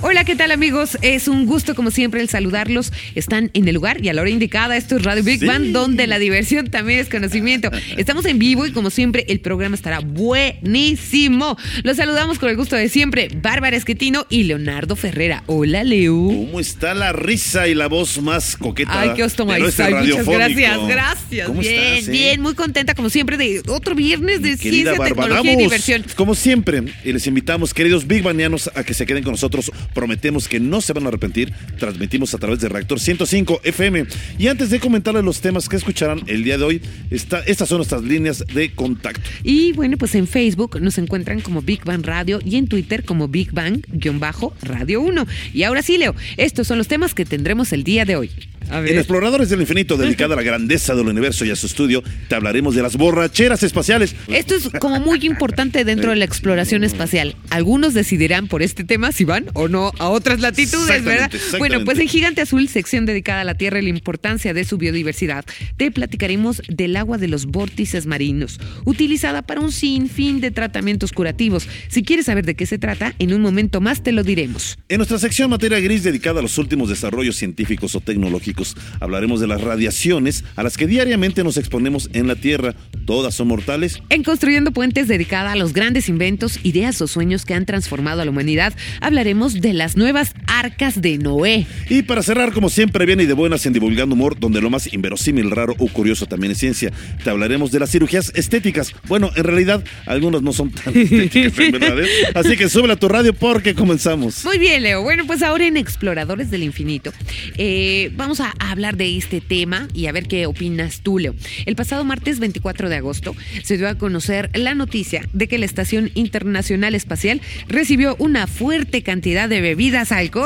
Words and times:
Hola, 0.00 0.24
¿qué 0.24 0.36
tal 0.36 0.50
amigos? 0.50 0.98
Es 1.00 1.28
un 1.28 1.46
gusto 1.46 1.74
como 1.74 1.90
siempre 1.90 2.20
el 2.20 2.28
saludarlos. 2.28 2.92
Están 3.14 3.50
en 3.54 3.68
el 3.68 3.74
lugar 3.74 4.04
y 4.04 4.10
a 4.10 4.12
la 4.12 4.20
hora 4.20 4.30
indicada. 4.30 4.76
Esto 4.76 4.96
es 4.96 5.02
Radio 5.02 5.22
Big 5.22 5.40
Sí. 5.40 5.46
Bang, 5.46 5.72
donde 5.72 6.06
la 6.06 6.18
diversión 6.18 6.68
también 6.68 6.98
es 6.98 7.08
conocimiento. 7.08 7.70
Estamos 7.96 8.26
en 8.26 8.38
vivo 8.38 8.66
y 8.66 8.72
como 8.72 8.90
siempre 8.90 9.24
el 9.28 9.40
programa 9.40 9.74
estará 9.74 10.00
buenísimo. 10.00 11.56
Los 11.84 11.96
saludamos 11.96 12.38
con 12.38 12.50
el 12.50 12.56
gusto 12.56 12.76
de 12.76 12.90
siempre, 12.90 13.28
Bárbara 13.40 13.76
Esquetino 13.76 14.26
y 14.28 14.42
Leonardo 14.42 14.94
Ferrera. 14.94 15.42
Hola, 15.46 15.84
Leo. 15.84 16.14
¿Cómo 16.14 16.60
está 16.60 16.92
la 16.94 17.12
risa 17.12 17.66
y 17.66 17.74
la 17.74 17.86
voz 17.88 18.20
más 18.20 18.56
coqueta? 18.56 19.00
Ay, 19.00 19.10
qué 19.16 19.22
del 19.22 19.64
oeste 19.64 19.90
Muchas 19.90 20.26
gracias, 20.26 20.86
gracias. 20.86 21.46
¿Cómo 21.46 21.60
bien, 21.60 21.82
estás, 21.82 22.08
eh? 22.08 22.10
bien, 22.10 22.40
muy 22.42 22.54
contenta 22.54 22.94
como 22.94 23.08
siempre 23.08 23.36
de 23.38 23.62
otro 23.68 23.94
viernes 23.94 24.42
de 24.42 24.58
Querida 24.58 24.92
ciencia, 24.92 24.92
Bárbara, 24.98 25.28
tecnología 25.28 25.52
y 25.52 25.56
diversión. 25.56 26.04
Como 26.14 26.34
siempre, 26.34 26.82
y 27.04 27.12
les 27.12 27.26
invitamos, 27.26 27.72
queridos 27.72 28.06
Big 28.06 28.22
Banianos, 28.22 28.70
a 28.74 28.84
que 28.84 28.92
se 28.92 29.06
queden 29.06 29.22
con 29.22 29.32
nosotros. 29.32 29.72
Prometemos 29.94 30.48
que 30.48 30.60
no 30.60 30.80
se 30.80 30.92
van 30.92 31.04
a 31.04 31.08
arrepentir. 31.08 31.52
Transmitimos 31.78 32.34
a 32.34 32.38
través 32.38 32.60
de 32.60 32.68
Reactor 32.68 33.00
105 33.00 33.60
FM. 33.64 34.06
Y 34.38 34.48
antes 34.48 34.70
de 34.70 34.80
comentarles 34.80 35.24
los 35.24 35.40
temas 35.40 35.68
que 35.68 35.76
escucharán 35.76 36.22
el 36.26 36.44
día 36.44 36.58
de 36.58 36.64
hoy, 36.64 36.82
está, 37.10 37.40
estas 37.40 37.68
son 37.68 37.78
nuestras 37.78 38.02
líneas 38.02 38.44
de 38.52 38.74
contacto. 38.74 39.28
Y 39.42 39.72
bueno, 39.72 39.96
pues 39.96 40.14
en 40.14 40.26
Facebook 40.26 40.80
nos 40.80 40.98
encuentran 40.98 41.40
como 41.40 41.62
Big 41.62 41.84
Bang 41.84 42.04
Radio 42.04 42.40
y 42.44 42.56
en 42.56 42.66
Twitter 42.66 43.04
como 43.04 43.28
Big 43.28 43.52
Bang-Radio 43.52 45.00
1. 45.00 45.26
Y 45.52 45.62
ahora 45.62 45.82
sí, 45.82 45.98
Leo, 45.98 46.14
estos 46.36 46.66
son 46.66 46.78
los 46.78 46.88
temas 46.88 47.14
que 47.14 47.24
tendremos 47.24 47.72
el 47.72 47.84
día 47.84 48.04
de 48.04 48.16
hoy. 48.16 48.30
En 48.70 48.98
Exploradores 48.98 49.48
del 49.48 49.60
Infinito, 49.60 49.96
dedicada 49.96 50.34
a 50.34 50.36
la 50.36 50.42
grandeza 50.42 50.94
del 50.94 51.08
universo 51.08 51.44
y 51.44 51.50
a 51.50 51.56
su 51.56 51.66
estudio, 51.66 52.02
te 52.28 52.34
hablaremos 52.34 52.74
de 52.74 52.82
las 52.82 52.96
borracheras 52.96 53.62
espaciales. 53.62 54.14
Esto 54.28 54.54
es 54.54 54.68
como 54.80 55.00
muy 55.00 55.24
importante 55.26 55.84
dentro 55.84 56.10
de 56.10 56.16
la 56.16 56.24
exploración 56.24 56.84
espacial. 56.84 57.36
Algunos 57.50 57.94
decidirán 57.94 58.48
por 58.48 58.62
este 58.62 58.84
tema 58.84 59.12
si 59.12 59.24
van 59.24 59.46
o 59.54 59.68
no 59.68 59.92
a 59.98 60.08
otras 60.08 60.40
latitudes, 60.40 61.04
¿verdad? 61.04 61.26
Exactamente. 61.32 61.58
Bueno, 61.58 61.84
pues 61.84 61.98
en 61.98 62.08
Gigante 62.08 62.40
Azul, 62.40 62.68
sección 62.68 63.06
dedicada 63.06 63.42
a 63.42 63.44
la 63.44 63.54
Tierra 63.54 63.78
y 63.78 63.82
la 63.82 63.88
importancia 63.90 64.54
de 64.54 64.64
su 64.64 64.78
biodiversidad, 64.78 65.44
te 65.76 65.90
platicaremos 65.90 66.62
del 66.68 66.96
agua 66.96 67.18
de 67.18 67.28
los 67.28 67.46
vórtices 67.46 68.06
marinos, 68.06 68.60
utilizada 68.84 69.42
para 69.42 69.60
un 69.60 69.72
sinfín 69.72 70.40
de 70.40 70.50
tratamientos 70.50 71.12
curativos. 71.12 71.68
Si 71.88 72.02
quieres 72.02 72.26
saber 72.26 72.44
de 72.44 72.54
qué 72.54 72.66
se 72.66 72.78
trata, 72.78 73.14
en 73.18 73.32
un 73.32 73.42
momento 73.42 73.80
más 73.80 74.02
te 74.02 74.12
lo 74.12 74.22
diremos. 74.22 74.78
En 74.88 74.98
nuestra 74.98 75.18
sección 75.18 75.50
Materia 75.50 75.80
Gris 75.80 76.02
dedicada 76.02 76.40
a 76.40 76.42
los 76.42 76.58
últimos 76.58 76.88
desarrollos 76.88 77.36
científicos 77.36 77.94
o 77.94 78.00
tecnológicos, 78.00 78.53
hablaremos 79.00 79.40
de 79.40 79.46
las 79.46 79.60
radiaciones 79.60 80.44
a 80.56 80.62
las 80.62 80.76
que 80.76 80.86
diariamente 80.86 81.44
nos 81.44 81.56
exponemos 81.56 82.08
en 82.12 82.28
la 82.28 82.36
Tierra. 82.36 82.74
Todas 83.06 83.34
son 83.34 83.48
mortales. 83.48 84.02
En 84.08 84.22
Construyendo 84.22 84.72
Puentes, 84.72 85.08
dedicada 85.08 85.52
a 85.52 85.56
los 85.56 85.72
grandes 85.72 86.08
inventos, 86.08 86.58
ideas 86.62 87.00
o 87.00 87.06
sueños 87.06 87.44
que 87.44 87.54
han 87.54 87.66
transformado 87.66 88.22
a 88.22 88.24
la 88.24 88.30
humanidad, 88.30 88.72
hablaremos 89.00 89.60
de 89.60 89.72
las 89.72 89.96
nuevas 89.96 90.34
arcas 90.54 91.02
de 91.02 91.18
Noé. 91.18 91.66
Y 91.88 92.02
para 92.02 92.22
cerrar, 92.22 92.52
como 92.52 92.70
siempre, 92.70 93.04
viene 93.06 93.24
y 93.24 93.26
de 93.26 93.32
buenas 93.32 93.66
en 93.66 93.72
Divulgando 93.72 94.14
Humor, 94.14 94.38
donde 94.38 94.60
lo 94.60 94.70
más 94.70 94.92
inverosímil, 94.92 95.50
raro 95.50 95.74
o 95.78 95.88
curioso 95.88 96.26
también 96.26 96.52
es 96.52 96.58
ciencia. 96.58 96.92
Te 97.24 97.30
hablaremos 97.30 97.72
de 97.72 97.80
las 97.80 97.90
cirugías 97.90 98.30
estéticas. 98.36 98.94
Bueno, 99.08 99.30
en 99.34 99.42
realidad, 99.42 99.82
algunas 100.06 100.42
no 100.42 100.52
son 100.52 100.70
tan 100.70 100.96
estéticas, 100.96 101.58
en 101.58 101.72
verdad. 101.72 102.00
¿eh? 102.00 102.08
Así 102.34 102.56
que 102.56 102.68
súbele 102.68 102.92
a 102.92 102.96
tu 102.96 103.08
radio 103.08 103.34
porque 103.34 103.74
comenzamos. 103.74 104.44
Muy 104.44 104.58
bien, 104.58 104.84
Leo. 104.84 105.02
Bueno, 105.02 105.26
pues 105.26 105.42
ahora 105.42 105.66
en 105.66 105.76
Exploradores 105.76 106.50
del 106.52 106.62
Infinito 106.62 107.12
eh, 107.56 108.12
vamos 108.16 108.38
a 108.40 108.54
hablar 108.60 108.96
de 108.96 109.16
este 109.16 109.40
tema 109.40 109.88
y 109.92 110.06
a 110.06 110.12
ver 110.12 110.28
qué 110.28 110.46
opinas 110.46 111.00
tú, 111.00 111.18
Leo. 111.18 111.34
El 111.66 111.74
pasado 111.74 112.04
martes 112.04 112.38
24 112.38 112.88
de 112.88 112.96
agosto 112.96 113.34
se 113.64 113.76
dio 113.76 113.88
a 113.88 113.96
conocer 113.96 114.50
la 114.54 114.74
noticia 114.74 115.28
de 115.32 115.48
que 115.48 115.58
la 115.58 115.66
Estación 115.66 116.12
Internacional 116.14 116.94
Espacial 116.94 117.40
recibió 117.66 118.14
una 118.20 118.46
fuerte 118.46 119.02
cantidad 119.02 119.48
de 119.48 119.60
bebidas 119.60 120.12
alcohólicas 120.12 120.43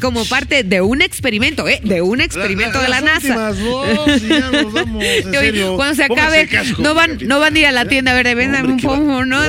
como 0.00 0.24
parte 0.24 0.62
de 0.64 0.80
un 0.80 1.02
experimento, 1.02 1.68
¿eh? 1.68 1.80
De 1.82 2.02
un 2.02 2.20
experimento 2.20 2.80
de 2.80 2.88
la 2.88 3.00
NASA. 3.00 3.52
dos, 3.52 4.22
y 4.22 4.28
ya 4.28 4.50
nos 4.50 4.72
vamos, 4.72 5.02
en 5.02 5.28
Oye, 5.28 5.38
serio. 5.38 5.76
Cuando 5.76 5.94
se 5.94 6.04
acabe, 6.04 6.46
casco, 6.48 6.82
no 6.82 6.94
van, 6.94 7.18
no 7.26 7.40
van 7.40 7.56
a 7.56 7.58
ir 7.58 7.66
a 7.66 7.72
la 7.72 7.86
tienda 7.86 8.12
a 8.12 8.22
ver, 8.22 8.26
hombre, 8.26 8.62
un 8.62 8.80
pomo, 8.80 9.24
¿no? 9.24 9.42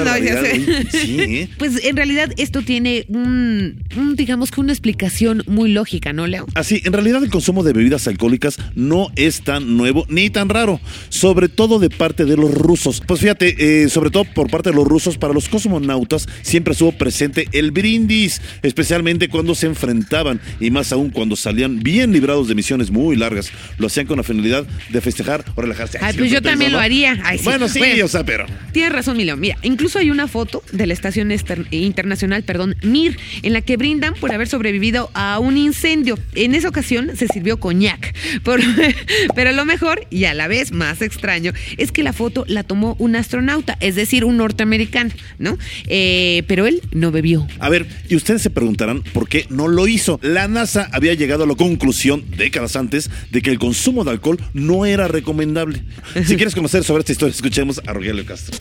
sí, 0.92 1.18
¿eh? 1.20 1.50
Pues 1.58 1.84
en 1.84 1.96
realidad 1.96 2.32
esto 2.38 2.62
tiene 2.62 3.06
un, 3.08 3.84
un, 3.96 4.16
digamos 4.16 4.52
que 4.52 4.62
una 4.62 4.72
explicación 4.72 5.44
muy 5.48 5.72
lógica, 5.72 6.14
¿no, 6.14 6.28
Leo? 6.28 6.46
Así, 6.56 6.82
en 6.86 6.94
realidad 6.94 7.24
el 7.24 7.30
consumo 7.30 7.64
de 7.64 7.74
bebidas 7.74 8.08
alcohólicas 8.08 8.58
no 8.76 9.10
es 9.16 9.42
tan 9.42 9.78
nuevo 9.78 10.06
ni 10.10 10.30
tan 10.30 10.50
raro, 10.50 10.80
sobre 11.10 11.50
todo 11.50 11.80
de 11.80 11.90
parte 11.90 12.26
de 12.26 12.38
los 12.38 12.54
rusos. 12.54 13.02
Pues 13.06 13.20
fíjate, 13.22 13.84
eh, 13.84 13.90
sobre 13.90 14.10
todo 14.10 14.26
por 14.26 14.50
parte 14.50 14.70
de 14.70 14.76
los 14.76 14.88
rusos, 14.88 15.18
para 15.18 15.34
los 15.34 15.50
cosmonautas 15.50 16.28
siempre 16.42 16.74
estuvo 16.74 16.92
presente 16.92 17.48
el 17.52 17.72
brindis, 17.72 18.42
especialmente 18.62 19.30
cuando 19.30 19.56
se 19.56 19.68
enfrentaban 19.80 20.42
y 20.60 20.72
más 20.72 20.92
aún 20.92 21.10
cuando 21.10 21.36
salían 21.38 21.80
bien 21.80 22.12
librados 22.12 22.48
de 22.50 22.56
misiones 22.56 22.92
muy 22.92 23.16
largas. 23.16 23.50
Lo 23.78 23.88
hacían 23.88 24.06
con 24.06 24.18
la 24.18 24.24
finalidad 24.24 24.66
de 24.90 25.02
festejar 25.02 25.46
o 25.56 25.62
relajarse. 25.62 25.98
Ay, 26.02 26.12
sí, 26.14 26.20
pues 26.20 26.32
yo 26.32 26.42
también 26.42 26.72
lo 26.74 26.80
haría. 26.80 27.18
Ay, 27.24 27.38
sí. 27.38 27.46
Bueno, 27.46 27.68
sí, 27.70 27.80
Bueno. 27.80 28.06
o 28.06 28.08
sea, 28.08 28.26
pero... 28.26 28.46
Tienes 28.74 28.92
razón, 28.92 29.16
Milio. 29.18 29.38
Mira, 29.38 29.58
incluso 29.64 30.00
hay 30.00 30.12
una 30.12 30.28
foto 30.28 30.62
de 30.74 30.86
la 30.86 30.94
estación 30.94 31.30
ester- 31.32 31.66
internacional, 31.72 32.44
perdón, 32.44 32.76
Mir, 32.84 33.18
en 33.42 33.54
la 33.54 33.62
que 33.62 33.78
brindan 33.78 34.14
por 34.16 34.32
haber 34.34 34.48
sobrevivido 34.48 35.10
a 35.14 35.40
un 35.40 35.56
incendio. 35.58 36.20
En 36.36 36.56
esa 36.56 36.68
ocasión 36.70 37.12
se 37.16 37.28
sirvió 37.28 37.60
coñac. 37.60 38.14
Por- 38.44 38.60
pero 39.36 39.52
lo 39.54 39.66
mejor, 39.66 40.06
y 40.10 40.26
a 40.26 40.34
la 40.34 40.48
vez 40.48 40.72
más 40.72 41.02
extraño, 41.02 41.54
es 41.78 41.92
que 41.92 42.04
la 42.04 42.12
foto 42.14 42.44
la 42.48 42.64
tomó 42.64 42.96
un 43.00 43.16
astronauta, 43.16 43.78
es 43.80 43.96
decir, 43.96 44.26
un 44.26 44.38
norteamericano, 44.38 45.12
¿no? 45.38 45.58
Eh, 45.88 46.44
pero 46.48 46.68
él 46.68 46.82
no 46.92 47.12
bebió. 47.12 47.48
A 47.60 47.70
ver, 47.70 47.88
y 48.10 48.16
ustedes 48.16 48.42
se 48.42 48.50
preguntarán 48.50 49.02
por 49.14 49.28
qué 49.30 49.46
no 49.50 49.68
lo 49.70 49.88
hizo. 49.88 50.20
La 50.22 50.48
NASA 50.48 50.90
había 50.92 51.14
llegado 51.14 51.44
a 51.44 51.48
la 51.48 51.56
conclusión, 51.56 52.26
décadas 52.36 52.76
antes, 52.76 53.10
de 53.32 53.42
que 53.42 53.52
el 53.52 53.60
consumo 53.60 54.04
de 54.04 54.12
alcohol 54.12 54.40
no 54.54 54.86
era 54.86 55.08
recomendable. 55.08 55.84
Si 56.26 56.36
quieres 56.36 56.56
conocer 56.56 56.84
sobre 56.84 57.02
esta 57.02 57.12
historia, 57.12 57.34
escuchemos 57.34 57.82
a 57.86 57.94
Rogelio 57.94 58.26
Castro. 58.26 58.58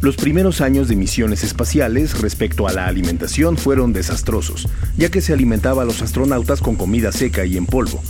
Los 0.00 0.14
primeros 0.14 0.60
años 0.60 0.86
de 0.88 0.94
misiones 0.94 1.42
espaciales 1.42 2.20
respecto 2.20 2.68
a 2.68 2.72
la 2.72 2.86
alimentación 2.86 3.56
fueron 3.56 3.92
desastrosos, 3.92 4.68
ya 4.96 5.10
que 5.10 5.20
se 5.20 5.32
alimentaba 5.32 5.82
a 5.82 5.86
los 5.86 6.02
astronautas 6.02 6.60
con 6.60 6.76
comida 6.76 7.10
seca 7.10 7.44
y 7.44 7.56
en 7.56 7.66
polvo. 7.66 8.00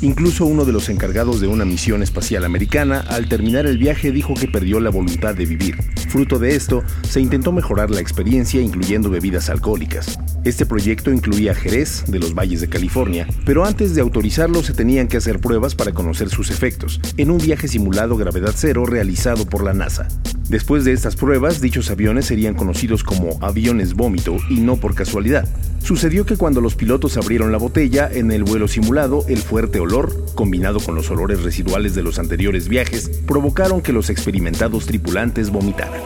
Incluso 0.00 0.46
uno 0.46 0.64
de 0.64 0.72
los 0.72 0.88
encargados 0.88 1.40
de 1.40 1.48
una 1.48 1.64
misión 1.64 2.04
espacial 2.04 2.44
americana, 2.44 3.04
al 3.08 3.28
terminar 3.28 3.66
el 3.66 3.78
viaje, 3.78 4.12
dijo 4.12 4.34
que 4.34 4.46
perdió 4.46 4.78
la 4.78 4.90
voluntad 4.90 5.34
de 5.34 5.44
vivir. 5.44 5.76
Fruto 6.08 6.38
de 6.38 6.54
esto, 6.54 6.84
se 7.02 7.20
intentó 7.20 7.50
mejorar 7.50 7.90
la 7.90 8.00
experiencia 8.00 8.60
incluyendo 8.60 9.10
bebidas 9.10 9.50
alcohólicas. 9.50 10.16
Este 10.44 10.66
proyecto 10.66 11.12
incluía 11.12 11.52
Jerez, 11.52 12.04
de 12.06 12.20
los 12.20 12.32
valles 12.32 12.60
de 12.60 12.68
California, 12.68 13.26
pero 13.44 13.64
antes 13.64 13.96
de 13.96 14.00
autorizarlo 14.00 14.62
se 14.62 14.72
tenían 14.72 15.08
que 15.08 15.16
hacer 15.16 15.40
pruebas 15.40 15.74
para 15.74 15.92
conocer 15.92 16.28
sus 16.28 16.50
efectos, 16.50 17.00
en 17.16 17.32
un 17.32 17.38
viaje 17.38 17.66
simulado 17.66 18.16
gravedad 18.16 18.54
cero 18.54 18.86
realizado 18.86 19.46
por 19.46 19.64
la 19.64 19.74
NASA. 19.74 20.06
Después 20.48 20.84
de 20.84 20.92
estas 20.92 21.14
pruebas, 21.14 21.60
dichos 21.60 21.90
aviones 21.90 22.26
serían 22.26 22.54
conocidos 22.54 23.04
como 23.04 23.38
aviones 23.42 23.94
vómito 23.94 24.36
y 24.48 24.60
no 24.60 24.76
por 24.76 24.94
casualidad. 24.94 25.46
Sucedió 25.82 26.24
que 26.24 26.36
cuando 26.36 26.62
los 26.62 26.74
pilotos 26.74 27.18
abrieron 27.18 27.52
la 27.52 27.58
botella 27.58 28.08
en 28.10 28.32
el 28.32 28.44
vuelo 28.44 28.66
simulado, 28.66 29.24
el 29.28 29.38
fuerte 29.38 29.78
olor, 29.78 30.26
combinado 30.34 30.80
con 30.80 30.94
los 30.94 31.10
olores 31.10 31.42
residuales 31.42 31.94
de 31.94 32.02
los 32.02 32.18
anteriores 32.18 32.68
viajes, 32.68 33.08
provocaron 33.26 33.82
que 33.82 33.92
los 33.92 34.08
experimentados 34.08 34.86
tripulantes 34.86 35.50
vomitaran. 35.50 36.00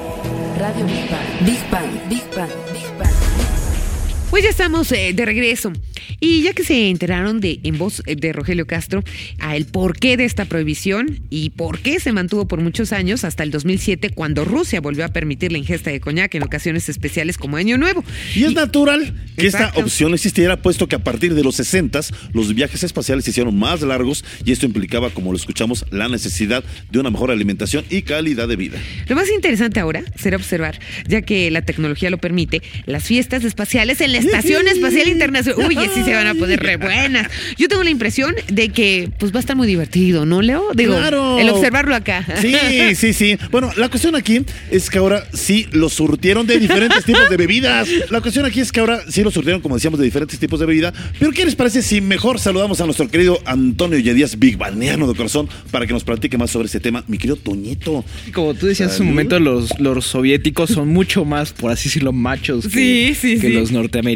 Radio 0.58 0.86
Big 0.86 1.70
Bang. 1.70 2.08
Big. 2.08 2.20
Big. 2.34 2.71
Pues 4.32 4.44
ya 4.44 4.48
estamos 4.48 4.90
eh, 4.92 5.12
de 5.14 5.26
regreso. 5.26 5.74
Y 6.18 6.40
ya 6.40 6.54
que 6.54 6.64
se 6.64 6.88
enteraron 6.88 7.38
de 7.38 7.60
en 7.64 7.76
voz 7.76 8.02
eh, 8.06 8.16
de 8.16 8.32
Rogelio 8.32 8.66
Castro 8.66 9.04
a 9.38 9.56
el 9.56 9.66
porqué 9.66 10.16
de 10.16 10.24
esta 10.24 10.46
prohibición 10.46 11.20
y 11.28 11.50
por 11.50 11.80
qué 11.80 12.00
se 12.00 12.12
mantuvo 12.12 12.48
por 12.48 12.58
muchos 12.58 12.94
años 12.94 13.24
hasta 13.24 13.42
el 13.42 13.50
2007 13.50 14.08
cuando 14.14 14.46
Rusia 14.46 14.80
volvió 14.80 15.04
a 15.04 15.08
permitir 15.08 15.52
la 15.52 15.58
ingesta 15.58 15.90
de 15.90 16.00
coñac 16.00 16.34
en 16.34 16.44
ocasiones 16.44 16.88
especiales 16.88 17.36
como 17.36 17.58
Año 17.58 17.76
Nuevo. 17.76 18.04
Y 18.34 18.44
es 18.44 18.54
natural 18.54 19.12
que 19.36 19.48
esta 19.48 19.70
opción 19.74 20.14
existiera, 20.14 20.62
puesto 20.62 20.88
que 20.88 20.96
a 20.96 21.04
partir 21.04 21.34
de 21.34 21.44
los 21.44 21.56
60 21.56 22.00
los 22.32 22.54
viajes 22.54 22.82
espaciales 22.84 23.26
se 23.26 23.32
hicieron 23.32 23.58
más 23.58 23.82
largos 23.82 24.24
y 24.46 24.52
esto 24.52 24.64
implicaba, 24.64 25.10
como 25.10 25.32
lo 25.32 25.36
escuchamos, 25.36 25.84
la 25.90 26.08
necesidad 26.08 26.64
de 26.90 26.98
una 26.98 27.10
mejor 27.10 27.32
alimentación 27.32 27.84
y 27.90 28.00
calidad 28.00 28.48
de 28.48 28.56
vida. 28.56 28.78
Lo 29.08 29.14
más 29.14 29.28
interesante 29.28 29.78
ahora 29.78 30.02
será 30.16 30.38
observar, 30.38 30.80
ya 31.06 31.20
que 31.20 31.50
la 31.50 31.60
tecnología 31.60 32.08
lo 32.08 32.16
permite, 32.16 32.62
las 32.86 33.04
fiestas 33.04 33.44
espaciales 33.44 34.00
en 34.00 34.12
la 34.12 34.21
Estación 34.26 34.68
Espacial 34.68 35.08
Internacional. 35.08 35.66
Uy, 35.68 35.76
si 35.94 36.02
se 36.02 36.14
van 36.14 36.26
a 36.26 36.34
poner 36.34 36.60
re 36.60 36.76
buenas. 36.76 37.28
Yo 37.58 37.68
tengo 37.68 37.82
la 37.82 37.90
impresión 37.90 38.34
de 38.48 38.68
que 38.70 39.10
pues 39.18 39.32
va 39.32 39.38
a 39.38 39.40
estar 39.40 39.56
muy 39.56 39.66
divertido, 39.66 40.24
¿no, 40.26 40.42
Leo? 40.42 40.70
Digo, 40.74 40.96
Claro. 40.96 41.38
el 41.38 41.48
observarlo 41.50 41.94
acá. 41.94 42.24
Sí, 42.40 42.54
sí, 42.94 43.12
sí. 43.12 43.36
Bueno, 43.50 43.70
la 43.76 43.88
cuestión 43.88 44.14
aquí 44.14 44.44
es 44.70 44.90
que 44.90 44.98
ahora 44.98 45.26
sí 45.32 45.66
lo 45.72 45.88
surtieron 45.88 46.46
de 46.46 46.58
diferentes 46.58 47.04
tipos 47.04 47.28
de 47.28 47.36
bebidas. 47.36 47.88
La 48.10 48.20
cuestión 48.20 48.44
aquí 48.44 48.60
es 48.60 48.72
que 48.72 48.80
ahora 48.80 49.00
sí 49.08 49.22
lo 49.22 49.30
surtieron, 49.30 49.60
como 49.60 49.74
decíamos, 49.76 49.98
de 49.98 50.04
diferentes 50.04 50.38
tipos 50.38 50.60
de 50.60 50.66
bebida. 50.66 50.92
Pero 51.18 51.32
¿qué 51.32 51.44
les 51.44 51.54
parece 51.54 51.82
si 51.82 52.00
mejor 52.00 52.38
saludamos 52.38 52.80
a 52.80 52.84
nuestro 52.84 53.08
querido 53.08 53.40
Antonio 53.44 53.98
Yedías, 53.98 54.38
Big 54.38 54.56
Balneano 54.56 55.06
de 55.08 55.14
corazón, 55.14 55.48
para 55.70 55.86
que 55.86 55.92
nos 55.92 56.04
platique 56.04 56.38
más 56.38 56.50
sobre 56.50 56.66
este 56.66 56.80
tema? 56.80 57.04
Mi 57.08 57.18
querido 57.18 57.36
Toñito. 57.36 58.04
Como 58.32 58.54
tú 58.54 58.66
decías 58.66 58.90
hace 58.92 59.02
un 59.02 59.08
Salud. 59.08 59.10
momento, 59.10 59.38
los, 59.40 59.78
los 59.80 60.06
soviéticos 60.06 60.70
son 60.70 60.88
mucho 60.88 61.24
más, 61.24 61.52
por 61.52 61.70
así 61.70 61.88
decirlo, 61.88 62.12
machos 62.12 62.64
que, 62.68 62.70
Sí, 62.70 63.14
sí, 63.20 63.34
que 63.40 63.48
sí. 63.48 63.52
los 63.52 63.70
norteamericanos. 63.72 64.11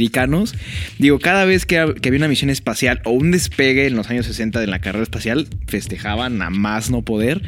Digo, 0.99 1.19
cada 1.19 1.45
vez 1.45 1.67
que, 1.67 1.95
que 2.01 2.09
había 2.09 2.19
una 2.19 2.29
misión 2.29 2.51
espacial 2.51 3.01
o 3.05 3.11
un 3.11 3.31
despegue 3.31 3.87
en 3.87 3.97
los 3.97 4.11
años 4.11 4.27
60 4.27 4.61
de 4.61 4.67
la 4.67 4.81
carrera 4.81 5.03
espacial, 5.03 5.49
festejaban 5.67 6.43
a 6.43 6.51
más 6.51 6.91
no 6.91 7.03
poder. 7.03 7.43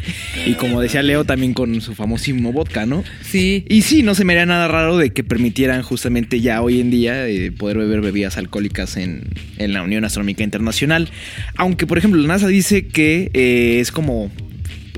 Y 0.47 0.55
como 0.55 0.81
decía 0.81 1.03
Leo, 1.03 1.25
también 1.25 1.55
con 1.55 1.81
su 1.81 1.95
famosísimo 1.95 2.53
vodka, 2.53 2.87
¿no? 2.87 3.05
Sí. 3.23 3.65
Y 3.69 3.83
sí, 3.83 4.03
no 4.03 4.15
se 4.15 4.25
me 4.25 4.33
haría 4.33 4.47
nada 4.47 4.69
raro 4.69 4.97
de 4.97 5.11
que 5.11 5.25
permitieran 5.25 5.83
justamente 5.83 6.41
ya 6.41 6.63
hoy 6.63 6.81
en 6.81 6.91
día 6.91 7.29
eh, 7.29 7.53
poder 7.53 7.79
beber 7.79 8.01
bebidas 8.01 8.37
alcohólicas 8.37 8.97
en, 8.97 9.25
en 9.59 9.73
la 9.73 9.83
Unión 9.83 10.05
Astronómica 10.05 10.43
Internacional. 10.43 11.09
Aunque, 11.57 11.87
por 11.87 11.99
ejemplo, 11.99 12.21
la 12.21 12.29
NASA 12.29 12.49
dice 12.49 12.87
que 12.87 13.31
eh, 13.35 13.81
es 13.81 13.93
como 13.93 14.31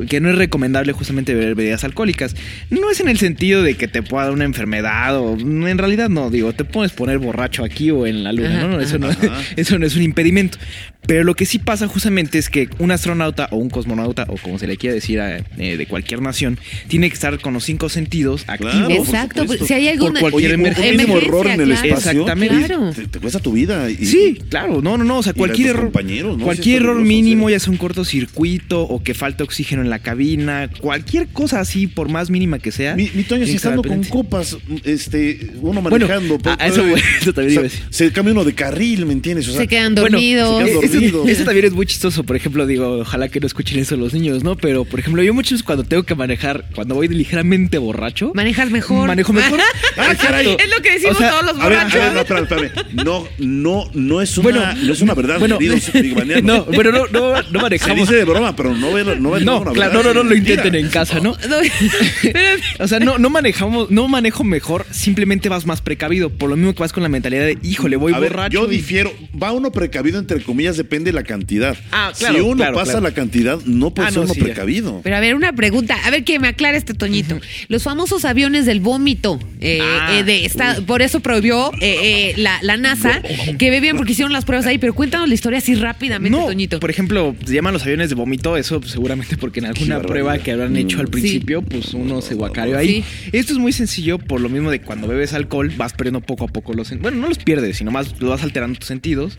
que 0.08 0.20
no 0.20 0.30
es 0.30 0.36
recomendable 0.36 0.92
justamente 0.92 1.34
beber 1.34 1.54
bebidas 1.54 1.84
alcohólicas. 1.84 2.34
No 2.70 2.90
es 2.90 3.00
en 3.00 3.08
el 3.08 3.18
sentido 3.18 3.62
de 3.62 3.74
que 3.74 3.88
te 3.88 4.02
pueda 4.02 4.24
dar 4.24 4.32
una 4.32 4.44
enfermedad 4.44 5.18
o 5.18 5.36
en 5.38 5.78
realidad 5.78 6.08
no, 6.08 6.30
digo, 6.30 6.52
te 6.52 6.64
puedes 6.64 6.92
poner 6.92 7.18
borracho 7.18 7.64
aquí 7.64 7.90
o 7.90 8.06
en 8.06 8.24
la 8.24 8.32
luna, 8.32 8.58
Ajá, 8.58 8.68
¿no? 8.68 8.80
Eso, 8.80 8.98
no 8.98 9.08
ajá. 9.08 9.42
eso 9.56 9.78
no 9.78 9.86
es 9.86 9.96
un 9.96 10.02
impedimento. 10.02 10.58
Pero 11.06 11.24
lo 11.24 11.34
que 11.34 11.46
sí 11.46 11.58
pasa 11.58 11.88
justamente 11.88 12.38
es 12.38 12.50
que 12.50 12.68
un 12.78 12.90
astronauta 12.90 13.48
o 13.52 13.56
un 13.56 13.70
cosmonauta 13.70 14.26
o 14.28 14.36
como 14.36 14.58
se 14.58 14.66
le 14.66 14.76
quiera 14.76 14.94
decir 14.94 15.18
a- 15.20 15.38
eh, 15.58 15.76
de 15.76 15.86
cualquier 15.86 16.20
nación 16.20 16.58
tiene 16.88 17.08
que 17.08 17.14
estar 17.14 17.38
con 17.40 17.54
los 17.54 17.64
cinco 17.64 17.88
sentidos 17.88 18.44
activos. 18.46 18.74
Claro, 18.74 18.90
Exacto. 18.94 19.40
supuesto. 19.42 19.66
Si 19.66 19.72
hay 19.74 19.88
alguna 19.88 20.20
Por 20.20 20.30
cualquier 20.32 20.52
emergencia, 20.52 20.92
mínimo 20.92 21.16
error 21.18 21.46
en 21.46 21.60
el 21.60 21.66
claro. 21.70 21.86
espacio 21.88 22.10
Exactamente. 22.12 22.66
Claro. 22.66 22.92
te, 22.92 23.06
te 23.06 23.18
cuesta 23.18 23.40
tu 23.40 23.52
vida. 23.52 23.90
Y, 23.90 23.96
Sí, 24.06 24.38
claro, 24.50 24.82
no, 24.82 24.98
no, 24.98 25.04
no, 25.04 25.18
o 25.18 25.22
sea, 25.22 25.32
cualquier 25.32 25.70
error, 25.70 25.90
¿no? 26.04 26.44
Cualquier 26.44 26.82
error 26.82 27.00
mínimo, 27.00 27.48
ya 27.50 27.58
sea 27.58 27.70
un 27.72 27.78
cortocircuito 27.78 28.82
o 28.82 29.02
que 29.02 29.14
falta 29.14 29.42
oxígeno 29.44 29.82
en 29.82 29.89
la 29.90 29.98
cabina, 29.98 30.70
cualquier 30.80 31.28
cosa 31.28 31.60
así, 31.60 31.86
por 31.86 32.08
más 32.08 32.30
mínima 32.30 32.58
que 32.58 32.72
sea. 32.72 32.94
Mi, 32.96 33.10
mi 33.14 33.22
Toño, 33.24 33.46
si 33.46 33.56
estando 33.56 33.82
con 33.82 34.02
copas, 34.04 34.56
este, 34.84 35.50
uno 35.60 35.80
Bueno, 35.82 36.06
manejando. 36.06 36.38
a- 36.44 36.56
a 36.62 36.66
eso, 36.66 36.82
puede- 36.82 37.02
eso 37.20 37.32
también 37.32 37.52
iba 37.54 37.62
a 37.62 37.66
o 37.66 37.68
sea, 37.68 37.78
decir. 37.80 37.94
Se 37.94 38.12
cambia 38.12 38.32
uno 38.32 38.44
de 38.44 38.54
carril, 38.54 39.06
¿me 39.06 39.12
entiendes? 39.12 39.48
O 39.48 39.52
sea, 39.52 39.60
Se 39.62 39.68
quedan 39.68 39.94
Bueno, 39.94 40.16
dormidos. 40.16 40.58
se 40.58 40.64
quedan 40.64 40.84
Eso, 40.84 40.92
dormidos. 40.94 41.28
eso 41.28 41.44
también 41.44 41.66
es 41.66 41.72
muy 41.72 41.86
chistoso, 41.86 42.24
por 42.24 42.36
ejemplo, 42.36 42.66
digo, 42.66 42.98
ojalá 43.00 43.28
que 43.28 43.40
no 43.40 43.46
escuchen 43.46 43.78
eso 43.78 43.96
los 43.96 44.14
niños, 44.14 44.42
¿no? 44.44 44.56
Pero, 44.56 44.84
por 44.84 45.00
ejemplo, 45.00 45.22
yo 45.22 45.34
muchas 45.34 45.52
veces 45.52 45.62
cuando 45.64 45.84
tengo 45.84 46.02
que 46.04 46.14
manejar, 46.14 46.64
cuando 46.74 46.94
voy 46.94 47.08
ligeramente 47.08 47.78
borracho, 47.78 48.32
Manejas 48.34 48.70
mejor. 48.70 49.06
manejo 49.08 49.32
mejor. 49.32 49.58
Ah, 49.96 50.14
caray. 50.18 50.46
Exacto. 50.46 50.64
Es 50.64 50.70
lo 50.76 50.82
que 50.82 50.92
decimos 50.92 51.16
O 51.16 51.18
sea, 51.18 51.30
todos 51.30 51.44
los 51.46 51.58
A 51.60 51.68
ver, 51.68 51.78
a 51.78 51.84
borrachos. 51.84 52.00
ver, 52.00 52.12
no, 52.14 52.20
espérame, 52.20 52.44
espérame. 52.70 53.04
No, 53.04 53.28
no, 53.38 53.90
no 53.94 54.22
es 54.22 54.38
una, 54.38 54.42
Bueno, 54.50 54.72
no 54.82 54.92
es 54.92 55.00
una 55.02 55.14
verdad, 55.14 55.38
bueno, 55.38 55.58
no, 56.42 56.64
bueno, 56.66 56.92
no, 56.92 57.06
no, 57.08 57.32
no 57.32 57.42
Se 57.42 57.58
manejamos. 57.58 58.08
dice 58.08 58.14
de 58.16 58.24
broma, 58.24 58.54
pero 58.56 58.70
no 58.74 58.78
no 58.80 58.90
No, 58.90 58.90
verdad, 58.92 59.16
no, 59.16 59.38
no, 59.40 59.64
no 59.64 59.72
lo 59.88 60.24
mentira. 60.24 60.54
intenten 60.54 60.74
en 60.74 60.88
casa, 60.90 61.20
¿no? 61.20 61.36
No. 61.48 61.56
O 62.78 62.88
sea, 62.88 62.98
no, 63.00 63.18
no 63.18 63.30
manejamos, 63.30 63.90
no 63.90 64.08
manejo 64.08 64.42
mejor, 64.44 64.86
simplemente 64.90 65.48
vas 65.48 65.66
más 65.66 65.80
precavido. 65.80 66.30
Por 66.30 66.48
lo 66.50 66.56
mismo 66.56 66.72
que 66.74 66.80
vas 66.80 66.92
con 66.92 67.02
la 67.02 67.08
mentalidad 67.08 67.44
de, 67.44 67.58
híjole, 67.62 67.96
voy 67.96 68.12
A 68.14 68.18
ver, 68.18 68.30
borracho. 68.32 68.52
yo 68.66 68.72
y- 68.72 68.76
difiero. 68.76 69.12
Va 69.40 69.52
uno 69.52 69.70
precavido, 69.72 70.18
entre 70.18 70.40
comillas, 70.42 70.76
depende 70.76 71.10
de 71.10 71.14
la 71.14 71.22
cantidad. 71.22 71.76
Ah, 71.92 72.12
claro, 72.18 72.34
Si 72.34 72.40
uno 72.40 72.56
claro, 72.56 72.74
pasa 72.74 72.92
claro. 72.92 73.06
la 73.06 73.14
cantidad, 73.14 73.58
no 73.66 73.92
puede 73.92 74.08
Ah, 74.08 74.10
ser 74.12 74.18
no, 74.20 74.24
uno 74.24 74.34
sí, 74.34 74.40
precavido. 74.40 75.00
Pero 75.02 75.16
a 75.16 75.20
ver, 75.20 75.34
una 75.34 75.52
pregunta. 75.52 75.96
A 76.04 76.10
ver 76.10 76.24
que 76.24 76.38
me 76.38 76.48
aclare 76.48 76.78
este 76.78 76.94
Toñito. 76.94 77.38
Los 77.68 77.82
famosos 77.82 78.24
aviones 78.24 78.66
del 78.66 78.80
vómito. 78.80 79.38
eh, 79.60 79.78
Ah, 79.82 80.18
eh, 80.18 80.24
de 80.24 80.44
esta- 80.46 80.80
por 80.86 81.02
eso 81.02 81.20
prohibió 81.20 81.70
eh, 81.80 82.30
eh, 82.30 82.34
la, 82.36 82.58
la 82.62 82.76
NASA 82.78 83.20
que 83.58 83.70
bebían 83.70 83.96
porque 83.96 84.12
hicieron 84.12 84.32
las 84.32 84.44
pruebas 84.44 84.66
ahí. 84.66 84.78
Pero 84.78 84.94
cuéntanos 84.94 85.28
la 85.28 85.34
historia 85.34 85.58
así 85.58 85.74
rápidamente, 85.74 86.36
No, 86.38 86.46
Toñito. 86.46 86.80
por 86.80 86.90
ejemplo, 86.90 87.34
se 87.44 87.54
llaman 87.54 87.72
los 87.74 87.82
aviones 87.82 88.08
de 88.08 88.14
vómito, 88.14 88.56
eso 88.56 88.80
seguramente 88.82 89.36
porque 89.36 89.60
en 89.60 89.66
alguna 89.70 90.00
prueba 90.02 90.38
que 90.38 90.52
habrán 90.52 90.76
hecho 90.76 91.00
al 91.00 91.06
Sí. 91.06 91.12
principio, 91.12 91.62
pues 91.62 91.94
uno 91.94 92.20
se 92.20 92.34
guacareó 92.34 92.78
ahí. 92.78 93.02
Sí. 93.24 93.28
Esto 93.32 93.52
es 93.52 93.58
muy 93.58 93.72
sencillo 93.72 94.18
por 94.18 94.40
lo 94.40 94.48
mismo 94.48 94.70
de 94.70 94.80
cuando 94.80 95.06
bebes 95.08 95.32
alcohol 95.32 95.72
vas 95.76 95.92
perdiendo 95.92 96.20
poco 96.20 96.44
a 96.44 96.48
poco 96.48 96.72
los... 96.74 96.90
Bueno, 97.00 97.18
no 97.18 97.28
los 97.28 97.38
pierdes, 97.38 97.76
sino 97.78 97.90
más 97.90 98.20
los 98.20 98.30
vas 98.30 98.42
alterando 98.42 98.78
tus 98.78 98.88
sentidos. 98.88 99.36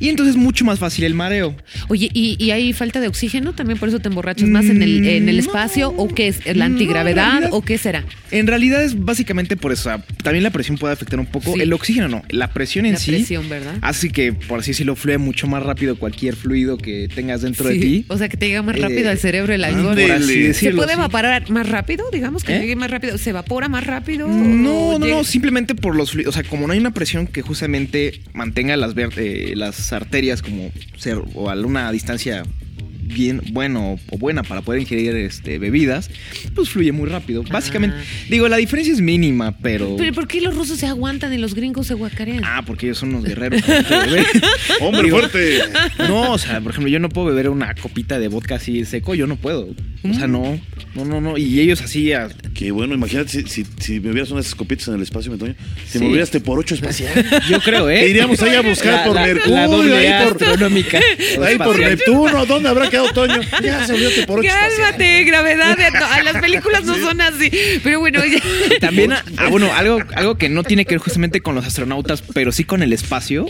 Y 0.00 0.08
entonces 0.08 0.34
es 0.36 0.40
mucho 0.40 0.64
más 0.64 0.78
fácil 0.78 1.04
el 1.04 1.14
mareo. 1.14 1.56
Oye, 1.88 2.08
¿y, 2.12 2.36
y 2.42 2.50
hay 2.50 2.72
falta 2.72 3.00
de 3.00 3.08
oxígeno? 3.08 3.52
¿También 3.54 3.78
por 3.78 3.88
eso 3.88 3.98
te 4.00 4.08
emborrachas 4.08 4.48
más 4.48 4.64
en 4.66 4.82
el, 4.82 5.06
en 5.06 5.28
el 5.28 5.36
Mm, 5.36 5.38
espacio? 5.40 5.88
¿O 5.96 6.08
qué 6.08 6.28
es? 6.28 6.44
¿La 6.46 6.68
no, 6.68 6.74
antigravedad? 6.74 7.30
realidad- 7.32 7.50
¿O 7.52 7.62
qué 7.62 7.78
será? 7.78 8.04
En 8.30 8.46
realidad 8.46 8.82
es 8.82 9.04
básicamente 9.04 9.56
por 9.56 9.72
eso. 9.72 9.90
también 10.22 10.42
la 10.42 10.50
presión 10.50 10.76
puede 10.78 10.92
afectar 10.94 11.18
un 11.20 11.26
poco. 11.26 11.54
Sí. 11.54 11.60
El 11.60 11.72
oxígeno 11.72 12.08
no. 12.08 12.22
La 12.30 12.52
presión 12.52 12.86
en 12.86 12.92
La 12.94 12.98
sí 12.98 13.10
presión, 13.12 13.48
¿verdad? 13.48 13.76
hace 13.82 14.10
que, 14.10 14.32
por 14.32 14.60
así 14.60 14.72
decirlo, 14.72 14.96
fluya 14.96 15.18
mucho 15.18 15.46
más 15.46 15.62
rápido 15.62 15.96
cualquier 15.98 16.34
fluido 16.36 16.76
que 16.78 17.08
tengas 17.14 17.42
dentro 17.42 17.68
de 17.68 17.76
ti. 17.78 18.04
O 18.08 18.18
sea, 18.18 18.28
que 18.28 18.36
te 18.36 18.48
llega 18.48 18.62
más 18.62 18.76
Eh, 18.76 18.80
rápido 18.80 19.10
al 19.10 19.18
cerebro 19.18 19.52
el 19.54 19.64
ándele. 19.64 20.54
¿Se 20.54 20.72
puede 20.72 20.94
evaporar 20.94 21.50
más 21.50 21.68
rápido? 21.68 22.10
Digamos 22.10 22.44
que 22.44 22.56
¿Eh? 22.56 22.60
llegue 22.60 22.76
más 22.76 22.90
rápido. 22.90 23.18
¿Se 23.18 23.30
evapora 23.30 23.68
más 23.68 23.86
rápido? 23.86 24.28
No, 24.28 24.88
¿O 24.90 24.98
no, 24.98 25.06
no, 25.06 25.24
simplemente 25.24 25.74
por 25.74 25.96
los 25.96 26.12
fluidos. 26.12 26.34
O 26.34 26.40
sea, 26.40 26.48
como 26.48 26.66
no 26.66 26.72
hay 26.72 26.78
una 26.78 26.92
presión 26.92 27.26
que 27.26 27.42
justamente 27.42 28.20
mantenga 28.32 28.76
las, 28.76 28.94
eh, 29.16 29.52
las 29.56 29.92
arterias 29.92 30.42
como 30.42 30.70
ser 30.96 31.18
o 31.34 31.50
a 31.50 31.54
una 31.54 31.90
distancia 31.92 32.42
bien 33.06 33.40
bueno 33.52 33.98
o 34.10 34.18
buena 34.18 34.42
para 34.42 34.62
poder 34.62 34.80
ingerir 34.80 35.14
este, 35.16 35.58
bebidas, 35.58 36.10
pues 36.54 36.68
fluye 36.70 36.92
muy 36.92 37.08
rápido. 37.08 37.42
Básicamente, 37.44 37.96
digo, 38.28 38.48
la 38.48 38.56
diferencia 38.56 38.92
es 38.92 39.00
mínima, 39.00 39.56
pero... 39.58 39.96
¿Pero 39.96 40.12
por 40.12 40.26
qué 40.28 40.40
los 40.40 40.54
rusos 40.54 40.78
se 40.78 40.86
aguantan 40.86 41.32
y 41.32 41.38
los 41.38 41.54
gringos 41.54 41.86
se 41.86 41.94
guacarean? 41.94 42.42
Ah, 42.44 42.62
porque 42.66 42.86
ellos 42.86 42.98
son 42.98 43.10
unos 43.10 43.24
guerreros. 43.24 43.62
te. 43.62 43.74
Hombre 44.80 45.02
Digo, 45.04 45.18
fuerte. 45.18 45.58
No, 46.08 46.32
o 46.32 46.38
sea, 46.38 46.60
por 46.60 46.72
ejemplo, 46.72 46.90
yo 46.90 46.98
no 46.98 47.08
puedo 47.08 47.28
beber 47.28 47.48
una 47.48 47.74
copita 47.74 48.18
de 48.18 48.28
vodka 48.28 48.56
así 48.56 48.84
seco, 48.84 49.14
yo 49.14 49.26
no 49.26 49.36
puedo. 49.36 49.68
O 50.02 50.12
sea, 50.14 50.26
no, 50.26 50.58
no, 50.94 51.04
no, 51.04 51.20
no. 51.20 51.38
Y 51.38 51.60
ellos 51.60 51.80
así, 51.82 52.12
a- 52.12 52.28
Qué 52.54 52.70
bueno, 52.70 52.94
imagínate 52.94 53.30
si, 53.30 53.42
si, 53.48 53.66
si 53.80 54.00
me 54.00 54.10
hubieras 54.10 54.30
unas 54.30 54.46
escopitas 54.46 54.86
en 54.88 54.94
el 54.94 55.02
espacio, 55.02 55.32
mi 55.32 55.38
Toño. 55.38 55.54
Si 55.88 55.98
me 55.98 56.04
Sí. 56.04 56.10
hubieras 56.10 56.30
por 56.40 56.58
ocho 56.58 56.74
espacial. 56.74 57.12
yo 57.50 57.58
creo, 57.60 57.88
¿eh? 57.88 58.00
Que 58.00 58.08
iríamos 58.10 58.40
ahí 58.42 58.54
a 58.54 58.60
buscar 58.62 58.92
La- 58.94 59.04
por 59.04 59.14
la- 59.14 59.22
Mercurio, 59.26 59.56
La 59.94 59.96
ahí 60.02 60.24
por-. 60.28 61.44
Ahí 61.44 61.58
por. 61.58 61.78
Neptuno, 61.78 62.46
¿dónde 62.46 62.68
habrá 62.68 62.88
quedado 63.02 63.12
Toño? 63.12 63.40
Ya 63.62 63.86
se 63.86 64.26
por 64.26 64.40
ocho 64.40 64.48
espacial. 64.48 64.70
Cálmate, 64.80 65.24
gravedad. 65.24 65.76
de- 65.76 65.90
no, 65.90 66.04
a 66.06 66.22
las 66.22 66.36
películas 66.40 66.84
no 66.84 66.96
son 66.96 67.20
así. 67.20 67.50
Pero 67.82 68.00
bueno, 68.00 68.20
ya. 68.24 68.78
También, 68.80 69.12
ah, 69.12 69.22
bueno, 69.50 69.72
algo, 69.74 69.98
algo 70.16 70.36
que 70.36 70.48
no 70.48 70.62
tiene 70.64 70.84
que 70.84 70.94
ver 70.94 71.00
justamente 71.00 71.40
con 71.40 71.54
los 71.54 71.66
astronautas, 71.66 72.22
pero 72.32 72.52
sí 72.52 72.64
con 72.64 72.82
el 72.82 72.92
espacio. 72.92 73.46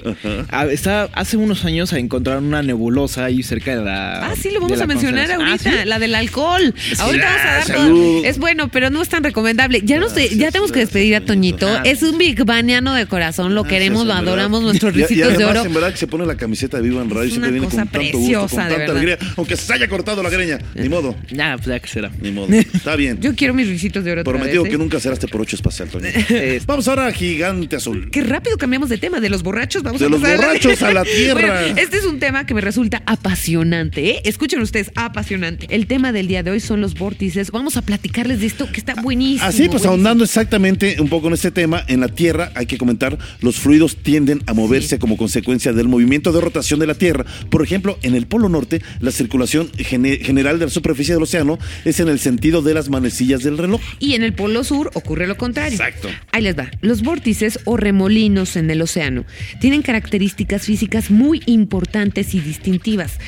Ah, 0.51 0.67
está, 0.71 1.09
hace 1.13 1.37
unos 1.37 1.65
años 1.65 1.93
encontraron 1.93 2.45
una 2.45 2.63
nebulosa 2.63 3.25
ahí 3.25 3.43
cerca 3.43 3.77
de 3.77 3.85
la. 3.85 4.27
Ah, 4.27 4.35
sí, 4.41 4.51
lo 4.51 4.61
vamos 4.61 4.81
a 4.81 4.87
mencionar 4.87 5.31
ahorita, 5.31 5.71
Ah, 5.71 5.81
¿sí? 5.83 5.87
la 5.89 5.99
del 5.99 6.15
alcohol. 6.15 6.75
Ahorita 6.99 7.25
vamos 7.27 7.41
a 7.41 7.45
dar 7.55 7.67
todo. 7.67 7.77
salud. 7.77 8.25
Es 8.25 8.39
bueno, 8.39 8.69
pero 8.69 8.91
no 8.91 9.03
es 9.03 9.09
tan 9.09 9.23
recomendable. 9.25 9.81
Ya 9.85 9.99
nos 9.99 10.15
de- 10.15 10.29
ya 10.37 10.51
tenemos 10.51 10.73
que 10.73 10.81
despedir 10.81 11.15
a 11.17 11.21
Toñito. 11.21 11.69
Ah. 11.69 11.83
Es 11.85 12.03
un 12.03 12.19
big 12.19 12.45
baniano 12.45 12.95
de 12.95 13.07
corazón, 13.07 13.55
lo 13.55 13.65
queremos, 13.65 14.01
lo 14.01 14.13
Gracias, 14.15 14.27
adoramos, 14.29 14.63
nuestros 14.63 14.95
Y- 14.95 14.99
y 14.99 15.03
ricitos 15.03 15.29
de 15.29 15.35
además, 15.45 15.57
oro. 15.59 15.65
en 15.69 15.75
verdad 15.75 15.91
que 15.93 15.97
se 15.99 16.07
pone 16.07 16.27
la 16.27 16.37
camiseta 16.37 16.77
de 16.79 16.83
Viva 16.89 17.03
en 17.03 17.11
Radio 17.11 17.23
Es 17.25 17.31
siempre 17.31 17.51
una 17.51 17.53
viene 17.61 17.67
con 17.69 17.79
cosa 17.79 17.91
tanto 17.91 17.99
gusto, 18.01 18.19
preciosa, 18.19 18.49
con 18.57 18.65
de 18.69 18.75
tanta 18.77 18.93
verdad. 18.93 18.97
alegría, 18.97 19.34
aunque 19.37 19.57
se 19.57 19.73
haya 19.73 19.89
cortado 19.89 20.23
la 20.23 20.31
greña, 20.31 20.59
ni 20.75 20.89
modo, 20.89 21.17
Ya, 21.31 21.55
pues 21.57 21.67
ya 21.69 21.79
que 21.81 21.89
será. 21.89 22.11
ni 22.21 22.31
modo. 22.31 22.53
Está 22.53 22.97
bien. 22.97 23.21
Yo 23.21 23.35
quiero 23.35 23.55
mis 23.55 23.69
ricitos 23.69 24.05
de 24.05 24.13
oro. 24.13 24.21
otra 24.23 24.33
Prometido 24.33 24.63
vez, 24.63 24.71
¿eh? 24.71 24.73
que 24.73 24.79
nunca 24.79 25.01
serás 25.01 25.19
este 25.19 25.29
por 25.29 25.41
ocho 25.41 25.57
espacial, 25.57 25.89
Toño. 25.89 26.07
Eh, 26.31 26.61
Vamos 26.67 26.89
ahora 26.89 27.07
a 27.07 27.13
Gigante 27.13 27.77
Azul. 27.77 28.11
Qué 28.11 28.23
rápido 28.23 28.57
cambiamos 28.59 28.89
de 28.89 28.99
tema, 28.99 29.21
de 29.21 29.29
los 29.31 29.43
borrachos, 29.43 29.83
vamos 29.83 30.01
De 30.01 30.07
a 30.07 30.09
los 30.09 30.21
borrachos 30.21 30.83
a 30.83 30.93
la 30.93 31.05
tierra. 31.05 31.61
Bueno, 31.63 31.79
este 31.81 31.97
es 31.99 32.05
un 32.05 32.19
tema 32.19 32.47
que 32.47 32.55
me 32.55 32.61
resulta 32.61 33.03
apasionante, 33.07 34.11
¿eh? 34.11 34.21
Escuchen 34.25 34.61
ustedes, 34.61 34.91
apasionante. 34.95 35.67
El 35.71 35.87
tema 35.87 36.13
del 36.13 36.29
día 36.29 36.43
de 36.43 36.51
hoy 36.51 36.61
son 36.61 36.81
los 36.81 36.95
vórtices. 36.95 37.51
Vamos 37.51 37.77
a 37.77 37.83
platicarles 37.83 38.41
de 38.41 38.47
esto 38.47 38.71
que 38.71 38.79
está 38.79 38.95
buenísimo. 38.95 39.45
Así 39.47 39.59
pues, 39.59 39.69
buenísimo. 39.69 39.91
ahondando 39.93 40.25
exactamente 40.25 40.97
un 41.01 41.09
poco 41.09 41.29
en 41.29 41.35
este 41.35 41.51
tema, 41.51 41.85
en 41.89 42.01
la 42.01 42.09
Tierra 42.09 42.53
hay 42.55 42.67
que 42.67 42.79
comentar, 42.79 43.19
los 43.41 43.57
fluidos 43.57 43.97
tienden 43.97 44.43
a 44.47 44.55
moverse 44.55 44.85
Sí. 44.97 44.99
como 44.99 45.17
consecuencia 45.17 45.73
del 45.73 45.89
movimiento 45.89 46.33
de 46.33 46.41
rotación 46.41 46.79
de 46.81 46.87
la 46.87 46.95
Tierra. 46.95 47.25
Por 47.51 47.63
ejemplo, 47.63 47.99
en 48.03 48.15
el 48.15 48.27
Polo 48.27 48.49
Norte, 48.49 48.83
la 49.01 49.11
circulación 49.29 49.71
gene- 49.77 50.19
general 50.19 50.59
de 50.59 50.67
la 50.67 50.71
superficie 50.71 51.15
del 51.15 51.23
océano 51.23 51.59
es 51.85 51.99
en 52.01 52.09
el 52.09 52.19
sentido 52.19 52.61
de 52.63 52.75
las 52.75 52.89
manecillas 52.91 53.43
del 53.43 53.57
reloj. 53.59 53.81
Y 53.99 54.15
en 54.15 54.23
el 54.23 54.35
polo 54.35 54.65
sur 54.65 54.91
ocurre 54.95 55.27
lo 55.27 55.37
contrario. 55.37 55.73
Exacto. 55.79 56.09
Ahí 56.33 56.43
les 56.43 56.57
va. 56.59 56.71
Los 56.83 57.03
vórtices 57.03 57.59
o 57.65 57.77
remolinos 57.77 58.57
en 58.57 58.71
el 58.71 58.83
océano 58.83 59.25
tienen 59.61 59.83
características 59.83 60.63
físicas 60.67 61.11
muy 61.11 61.43
importantes 61.47 62.35
y 62.35 62.41
distintivas. 62.41 63.19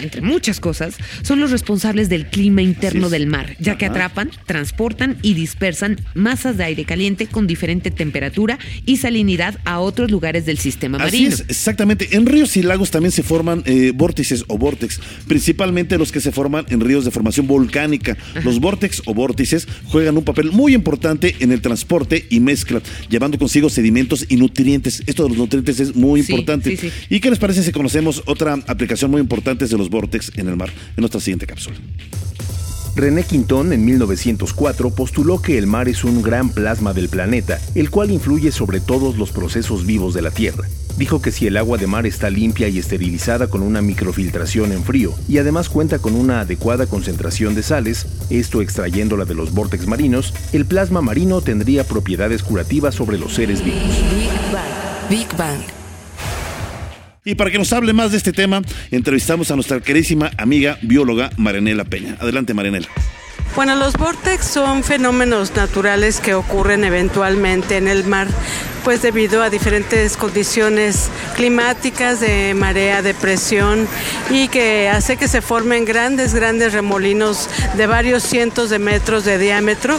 Entre 0.00 0.20
muchas 0.20 0.60
cosas, 0.60 0.94
son 1.22 1.40
los 1.40 1.50
responsables 1.50 2.08
del 2.08 2.26
clima 2.26 2.62
interno 2.62 3.10
del 3.10 3.26
mar, 3.26 3.56
ya 3.58 3.76
que 3.76 3.86
atrapan, 3.86 4.30
transportan 4.46 5.16
y 5.20 5.34
dispersan 5.34 5.98
masas 6.14 6.56
de 6.56 6.62
aire 6.64 6.84
caliente 6.84 7.26
con 7.26 7.48
diferente 7.48 7.90
temperatura 7.90 8.56
y 8.86 8.98
salinidad 8.98 9.58
a 9.64 9.80
otros 9.80 10.12
lugares 10.12 10.46
del 10.46 10.58
sistema 10.58 10.98
Así 10.98 11.16
marino. 11.24 11.34
es, 11.34 11.44
exactamente. 11.48 12.08
En 12.16 12.26
ríos 12.26 12.56
y 12.56 12.62
lagos 12.62 12.92
también 12.92 13.10
se 13.10 13.24
forman 13.24 13.64
eh, 13.66 13.90
vórtices 13.92 14.44
o 14.46 14.58
vórtex, 14.58 15.00
principalmente 15.40 15.96
los 15.96 16.12
que 16.12 16.20
se 16.20 16.32
forman 16.32 16.66
en 16.68 16.80
ríos 16.82 17.06
de 17.06 17.10
formación 17.10 17.46
volcánica. 17.46 18.14
Los 18.44 18.60
vórtex 18.60 19.00
o 19.06 19.14
vórtices 19.14 19.66
juegan 19.86 20.18
un 20.18 20.22
papel 20.24 20.52
muy 20.52 20.74
importante 20.74 21.34
en 21.40 21.50
el 21.50 21.62
transporte 21.62 22.26
y 22.28 22.40
mezcla, 22.40 22.82
llevando 23.08 23.38
consigo 23.38 23.70
sedimentos 23.70 24.26
y 24.28 24.36
nutrientes. 24.36 25.02
Esto 25.06 25.22
de 25.22 25.30
los 25.30 25.38
nutrientes 25.38 25.80
es 25.80 25.96
muy 25.96 26.22
Sí, 26.22 26.32
importante. 26.32 26.76
sí, 26.76 26.90
sí. 26.90 26.92
¿Y 27.08 27.20
qué 27.20 27.30
les 27.30 27.38
parece 27.38 27.62
si 27.62 27.72
conocemos 27.72 28.22
otra 28.26 28.52
aplicación 28.66 29.10
muy 29.10 29.22
importante 29.22 29.66
de 29.66 29.78
los 29.78 29.88
vórtex 29.88 30.30
en 30.36 30.46
el 30.46 30.56
mar 30.56 30.68
en 30.68 31.00
nuestra 31.00 31.20
siguiente 31.22 31.46
cápsula? 31.46 31.76
René 33.00 33.22
Quintón 33.22 33.72
en 33.72 33.82
1904 33.82 34.90
postuló 34.90 35.40
que 35.40 35.56
el 35.56 35.66
mar 35.66 35.88
es 35.88 36.04
un 36.04 36.20
gran 36.20 36.50
plasma 36.50 36.92
del 36.92 37.08
planeta, 37.08 37.58
el 37.74 37.88
cual 37.88 38.10
influye 38.10 38.52
sobre 38.52 38.78
todos 38.78 39.16
los 39.16 39.30
procesos 39.30 39.86
vivos 39.86 40.12
de 40.12 40.20
la 40.20 40.30
Tierra. 40.30 40.68
Dijo 40.98 41.22
que 41.22 41.32
si 41.32 41.46
el 41.46 41.56
agua 41.56 41.78
de 41.78 41.86
mar 41.86 42.04
está 42.04 42.28
limpia 42.28 42.68
y 42.68 42.78
esterilizada 42.78 43.46
con 43.46 43.62
una 43.62 43.80
microfiltración 43.80 44.72
en 44.72 44.84
frío 44.84 45.14
y 45.30 45.38
además 45.38 45.70
cuenta 45.70 45.98
con 45.98 46.14
una 46.14 46.40
adecuada 46.40 46.86
concentración 46.86 47.54
de 47.54 47.62
sales, 47.62 48.06
esto 48.28 48.60
extrayéndola 48.60 49.24
de 49.24 49.34
los 49.34 49.54
vórtex 49.54 49.86
marinos, 49.86 50.34
el 50.52 50.66
plasma 50.66 51.00
marino 51.00 51.40
tendría 51.40 51.84
propiedades 51.84 52.42
curativas 52.42 52.94
sobre 52.94 53.16
los 53.16 53.32
seres 53.32 53.64
vivos. 53.64 53.80
Big 53.80 54.52
Bang. 54.52 55.08
Big 55.08 55.36
Bang. 55.38 55.79
Y 57.24 57.34
para 57.34 57.50
que 57.50 57.58
nos 57.58 57.72
hable 57.72 57.92
más 57.92 58.12
de 58.12 58.16
este 58.16 58.32
tema, 58.32 58.62
entrevistamos 58.90 59.50
a 59.50 59.54
nuestra 59.54 59.80
queridísima 59.80 60.30
amiga 60.38 60.78
bióloga 60.82 61.30
Marinela 61.36 61.84
Peña. 61.84 62.16
Adelante, 62.18 62.54
Marinela. 62.54 62.88
Bueno, 63.56 63.74
los 63.74 63.94
vortex 63.94 64.44
son 64.44 64.84
fenómenos 64.84 65.54
naturales 65.56 66.20
que 66.20 66.34
ocurren 66.34 66.84
eventualmente 66.84 67.76
en 67.76 67.88
el 67.88 68.04
mar, 68.04 68.28
pues 68.84 69.02
debido 69.02 69.42
a 69.42 69.50
diferentes 69.50 70.16
condiciones 70.16 71.08
climáticas 71.36 72.20
de 72.20 72.54
marea, 72.54 73.02
de 73.02 73.14
presión 73.14 73.86
y 74.30 74.48
que 74.48 74.88
hace 74.88 75.16
que 75.16 75.28
se 75.28 75.42
formen 75.42 75.84
grandes, 75.84 76.34
grandes 76.34 76.72
remolinos 76.72 77.48
de 77.76 77.86
varios 77.86 78.22
cientos 78.22 78.70
de 78.70 78.78
metros 78.78 79.24
de 79.24 79.38
diámetro 79.38 79.98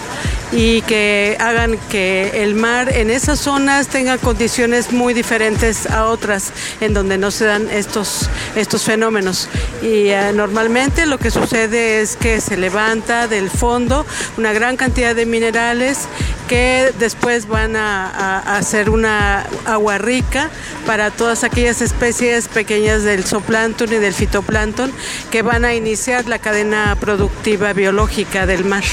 y 0.52 0.82
que 0.82 1.38
hagan 1.40 1.78
que 1.90 2.44
el 2.44 2.56
mar 2.56 2.94
en 2.94 3.10
esas 3.10 3.40
zonas 3.40 3.88
tenga 3.88 4.18
condiciones 4.18 4.92
muy 4.92 5.14
diferentes 5.14 5.90
a 5.90 6.08
otras 6.08 6.52
en 6.82 6.94
donde 6.94 7.18
no 7.18 7.32
se 7.32 7.46
dan 7.46 7.70
estos, 7.70 8.30
estos 8.56 8.84
fenómenos. 8.84 9.48
Y 9.82 10.10
eh, 10.10 10.32
normalmente 10.34 11.06
lo 11.06 11.18
que 11.18 11.32
sucede 11.32 12.02
es 12.02 12.18
que 12.18 12.42
se 12.42 12.58
levanta 12.58 13.28
del 13.28 13.50
fondo 13.50 14.06
una 14.38 14.52
gran 14.52 14.76
cantidad 14.76 15.16
de 15.16 15.26
minerales 15.26 16.00
que 16.50 16.94
después 17.00 17.48
van 17.48 17.78
a, 17.78 18.60
hacer 18.72 18.90
una 18.90 19.46
agua 19.66 19.98
rica 19.98 20.50
para 20.86 21.12
todas 21.12 21.44
aquellas 21.44 21.82
especies 21.82 22.48
pequeñas 22.48 23.04
del 23.04 23.26
zooplancton 23.26 23.92
y 23.92 23.98
del 23.98 24.14
fitoplancton 24.14 24.94
que 25.30 25.42
van 25.42 25.66
a 25.66 25.74
iniciar 25.74 26.26
la 26.30 26.40
cadena 26.40 26.96
productiva 26.98 27.74
biológica 27.74 28.46
del 28.46 28.64
mar. 28.64 28.86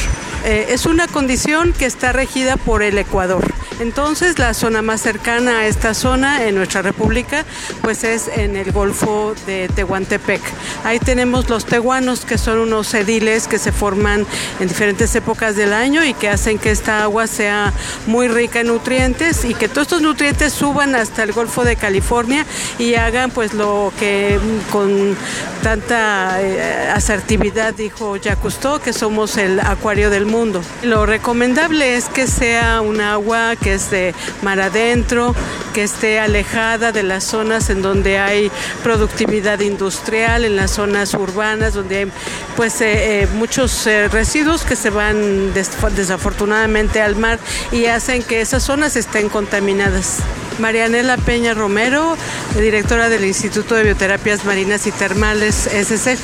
Eh, 0.45 0.67
es 0.71 0.85
una 0.87 1.07
condición 1.07 1.73
que 1.73 1.87
está 1.87 2.11
regida 2.11 2.57
por 2.57 2.83
el 2.83 2.99
Ecuador. 2.99 3.45
Entonces, 3.81 4.39
la 4.39 4.55
zona 4.55 4.83
más 4.83 5.01
cercana 5.01 5.61
a 5.61 5.67
esta 5.67 5.95
zona 5.95 6.45
en 6.45 6.57
nuestra 6.57 6.83
república, 6.83 7.45
pues 7.83 8.03
es 8.03 8.29
en 8.29 8.57
el 8.57 8.73
Golfo 8.73 9.35
de 9.47 9.69
Tehuantepec. 9.69 10.41
Ahí 10.85 10.99
tenemos 10.99 11.49
los 11.49 11.65
tehuanos, 11.65 12.25
que 12.25 12.39
son 12.39 12.59
unos 12.59 12.93
ediles 12.95 13.47
que 13.47 13.59
se 13.59 13.71
forman 13.71 14.27
en 14.59 14.69
diferentes 14.69 15.15
épocas 15.15 15.55
del 15.55 15.73
año 15.73 16.05
y 16.05 16.15
que 16.15 16.29
hacen 16.29 16.59
que 16.59 16.71
esta 16.71 17.03
agua 17.05 17.27
sea 17.27 17.73
muy 18.07 18.29
rica 18.29 18.61
en 18.61 18.69
nutrientes 18.69 19.45
y 19.45 19.55
que 19.55 19.69
todos 19.69 19.83
estos 19.87 20.03
nutrientes 20.03 20.53
suban 20.53 20.95
hasta 20.95 21.23
el 21.23 21.33
Golfo 21.33 21.65
de 21.65 21.77
California 21.77 22.45
y 22.79 22.95
hagan 22.95 23.31
pues 23.31 23.55
lo 23.55 23.93
que 23.99 24.39
mm, 24.39 24.71
con 24.71 25.17
tanta 25.63 26.41
eh, 26.41 26.91
asertividad 26.93 27.75
dijo 27.75 28.17
Jacques 28.17 28.59
que 28.83 28.93
somos 28.93 29.37
el 29.37 29.61
acuario 29.61 30.11
del 30.11 30.27
mundo. 30.27 30.63
Lo 30.83 31.07
recomendable 31.07 31.97
es 31.97 32.09
que 32.09 32.27
sea 32.27 32.81
un 32.81 33.01
agua 33.01 33.55
que 33.57 33.68
es 33.75 33.91
de 33.91 34.15
mar 34.43 34.61
adentro, 34.61 35.35
que 35.75 35.83
esté 35.85 36.19
alejada 36.21 36.93
de 36.93 37.03
las 37.03 37.25
zonas 37.25 37.71
en 37.71 37.83
donde 37.83 38.19
hay 38.19 38.51
productividad 38.83 39.61
industrial, 39.61 40.45
en 40.45 40.57
las 40.57 40.73
zonas 40.73 41.15
urbanas 41.15 41.75
donde 41.75 41.97
hay 41.99 42.13
pues 42.57 42.81
eh, 42.81 43.23
eh, 43.23 43.29
muchos 43.35 43.87
eh, 43.87 44.09
residuos 44.09 44.63
que 44.65 44.77
se 44.77 44.91
van 44.91 45.53
des- 45.55 45.71
desafortunadamente 45.97 47.01
al 47.01 47.17
mar 47.17 47.39
y 47.73 47.87
hacen 47.87 48.23
que 48.23 48.41
esas 48.41 48.63
zonas 48.63 48.97
estén 48.97 49.29
contaminadas. 49.29 50.17
Marianela 50.59 51.17
Peña 51.19 51.55
Romero, 51.55 52.17
directora 52.59 53.09
del 53.09 53.25
Instituto 53.25 53.75
de 53.77 53.85
Bioterapias 53.85 54.45
Marinas 54.45 54.87
y 54.87 54.91
Termales, 54.93 55.55
SC. 55.73 56.17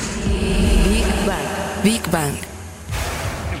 Big 0.89 1.05
Bang. 1.25 1.83
Big 1.83 2.01
Bang. 2.11 2.54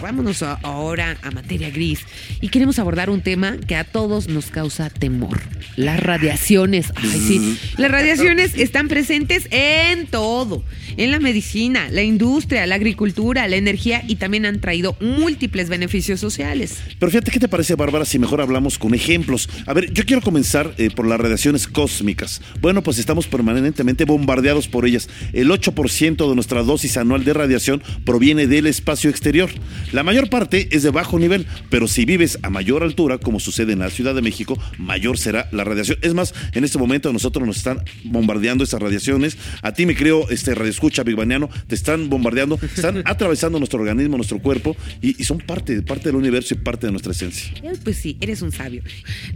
Vámonos 0.05 0.43
a- 0.43 0.59
ahora 0.61 1.17
a 1.23 1.31
materia 1.31 1.71
gris 1.71 2.01
y 2.39 2.49
queremos 2.49 2.77
abordar 2.77 3.09
un 3.09 3.21
tema 3.21 3.57
que 3.57 3.75
a 3.75 3.83
todos 3.85 4.27
nos 4.27 4.51
causa 4.51 4.91
temor. 4.91 5.41
Las 5.77 5.99
radiaciones. 5.99 6.93
Ay, 6.95 7.09
sí. 7.27 7.57
Las 7.77 7.89
radiaciones 7.89 8.53
están 8.55 8.87
presentes 8.87 9.47
en 9.49 10.05
todo. 10.05 10.63
En 10.97 11.09
la 11.09 11.19
medicina, 11.19 11.89
la 11.89 12.03
industria, 12.03 12.67
la 12.67 12.75
agricultura, 12.75 13.47
la 13.47 13.55
energía 13.55 14.03
y 14.07 14.17
también 14.17 14.45
han 14.45 14.61
traído 14.61 14.95
múltiples 15.01 15.69
beneficios 15.69 16.19
sociales. 16.19 16.77
Pero 16.99 17.11
fíjate, 17.11 17.31
¿qué 17.31 17.39
te 17.39 17.47
parece, 17.47 17.73
Bárbara, 17.73 18.05
si 18.05 18.19
mejor 18.19 18.41
hablamos 18.41 18.77
con 18.77 18.93
ejemplos? 18.93 19.49
A 19.65 19.73
ver, 19.73 19.91
yo 19.91 20.05
quiero 20.05 20.21
comenzar 20.21 20.75
eh, 20.77 20.91
por 20.95 21.07
las 21.07 21.19
radiaciones 21.19 21.67
cósmicas. 21.67 22.43
Bueno, 22.61 22.83
pues 22.83 22.99
estamos 22.99 23.25
permanentemente 23.25 24.05
bombardeados 24.05 24.67
por 24.67 24.85
ellas. 24.85 25.09
El 25.33 25.49
8% 25.49 26.29
de 26.29 26.35
nuestra 26.35 26.61
dosis 26.61 26.95
anual 26.95 27.25
de 27.25 27.33
radiación 27.33 27.81
proviene 28.05 28.45
del 28.45 28.67
espacio 28.67 29.09
exterior. 29.09 29.49
La 29.95 30.03
mayor 30.03 30.29
parte 30.29 30.67
es 30.75 30.83
de 30.83 30.89
bajo 30.89 31.17
nivel, 31.17 31.47
pero 31.69 31.87
si 31.87 32.03
vives 32.03 32.37
a 32.41 32.49
mayor 32.49 32.83
altura, 32.83 33.17
como 33.17 33.39
sucede 33.39 33.71
en 33.71 33.79
la 33.79 33.89
Ciudad 33.89 34.13
de 34.13 34.21
México, 34.21 34.59
mayor 34.77 35.17
será 35.17 35.47
la 35.53 35.63
radiación. 35.63 35.97
Es 36.01 36.13
más, 36.13 36.33
en 36.51 36.65
este 36.65 36.77
momento 36.77 37.07
a 37.07 37.13
nosotros 37.13 37.47
nos 37.47 37.55
están 37.55 37.81
bombardeando 38.03 38.65
esas 38.65 38.81
radiaciones. 38.81 39.37
A 39.61 39.73
ti 39.73 39.85
me 39.85 39.95
creo, 39.95 40.29
este 40.29 40.53
radioescucha 40.53 41.03
bigbaniano, 41.03 41.49
te 41.67 41.75
están 41.75 42.09
bombardeando, 42.09 42.59
están 42.61 43.03
atravesando 43.05 43.57
nuestro 43.57 43.79
organismo, 43.79 44.17
nuestro 44.17 44.39
cuerpo 44.39 44.75
y, 45.01 45.15
y 45.17 45.23
son 45.23 45.37
parte, 45.37 45.81
parte 45.81 46.09
del 46.09 46.17
universo 46.17 46.55
y 46.55 46.57
parte 46.57 46.87
de 46.87 46.91
nuestra 46.91 47.13
esencia. 47.13 47.53
Pues 47.85 47.95
sí, 47.95 48.17
eres 48.19 48.41
un 48.41 48.51
sabio. 48.51 48.83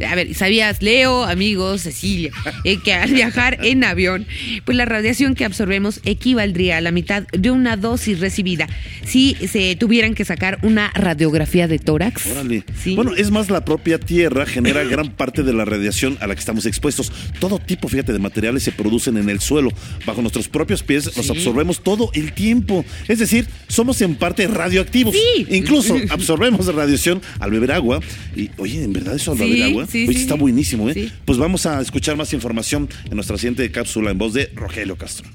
A 0.05 0.13
ver, 0.15 0.35
¿sabías, 0.35 0.81
Leo, 0.81 1.23
amigos, 1.23 1.83
Cecilia, 1.83 2.33
eh, 2.65 2.79
que 2.83 2.91
al 2.91 3.13
viajar 3.13 3.59
en 3.63 3.85
avión, 3.85 4.27
pues 4.65 4.75
la 4.75 4.83
radiación 4.83 5.35
que 5.35 5.45
absorbemos 5.45 6.01
equivaldría 6.03 6.75
a 6.75 6.81
la 6.81 6.91
mitad 6.91 7.27
de 7.31 7.49
una 7.49 7.77
dosis 7.77 8.19
recibida 8.19 8.67
si 9.05 9.35
se 9.35 9.77
tuvieran 9.77 10.15
que 10.15 10.25
sacar 10.25 10.48
una 10.63 10.89
radiografía 10.93 11.67
de 11.67 11.79
tórax? 11.79 12.27
Órale. 12.27 12.63
Sí. 12.81 12.95
Bueno, 12.95 13.13
es 13.15 13.29
más, 13.31 13.49
la 13.49 13.63
propia 13.63 13.99
Tierra 13.99 14.45
genera 14.45 14.83
gran 14.83 15.11
parte 15.11 15.43
de 15.43 15.53
la 15.53 15.65
radiación 15.65 16.17
a 16.21 16.27
la 16.27 16.33
que 16.35 16.39
estamos 16.39 16.65
expuestos. 16.65 17.11
Todo 17.39 17.59
tipo, 17.59 17.87
fíjate, 17.87 18.11
de 18.13 18.19
materiales 18.19 18.63
se 18.63 18.71
producen 18.71 19.17
en 19.17 19.29
el 19.29 19.39
suelo. 19.39 19.69
Bajo 20.05 20.21
nuestros 20.21 20.47
propios 20.47 20.83
pies 20.83 21.15
los 21.17 21.25
Sí. 21.25 21.31
absorbemos 21.31 21.81
todo 21.83 22.09
el 22.13 22.33
tiempo. 22.33 22.83
Es 23.07 23.19
decir, 23.19 23.47
somos 23.67 24.01
en 24.01 24.15
parte 24.15 24.47
radioactivos. 24.47 25.13
Sí. 25.15 25.45
Incluso 25.49 25.95
absorbemos 26.09 26.65
radiación 26.73 27.21
al 27.39 27.51
beber 27.51 27.71
agua. 27.71 27.99
Y, 28.35 28.49
oye, 28.57 28.83
¿en 28.83 28.93
verdad 28.93 29.15
eso 29.15 29.31
al 29.33 29.37
beber 29.37 29.63
agua? 29.63 29.85
Oye, 29.91 30.11
está 30.11 30.35
buenísimo, 30.35 30.89
¿eh? 30.89 31.11
Pues 31.25 31.37
vamos 31.37 31.65
a 31.65 31.81
escuchar 31.81 32.15
más 32.17 32.33
información 32.33 32.89
en 33.09 33.15
nuestra 33.15 33.37
siguiente 33.37 33.69
cápsula 33.71 34.11
en 34.11 34.17
voz 34.17 34.33
de 34.33 34.51
Rogelio 34.55 34.95
Castro. 34.97 35.27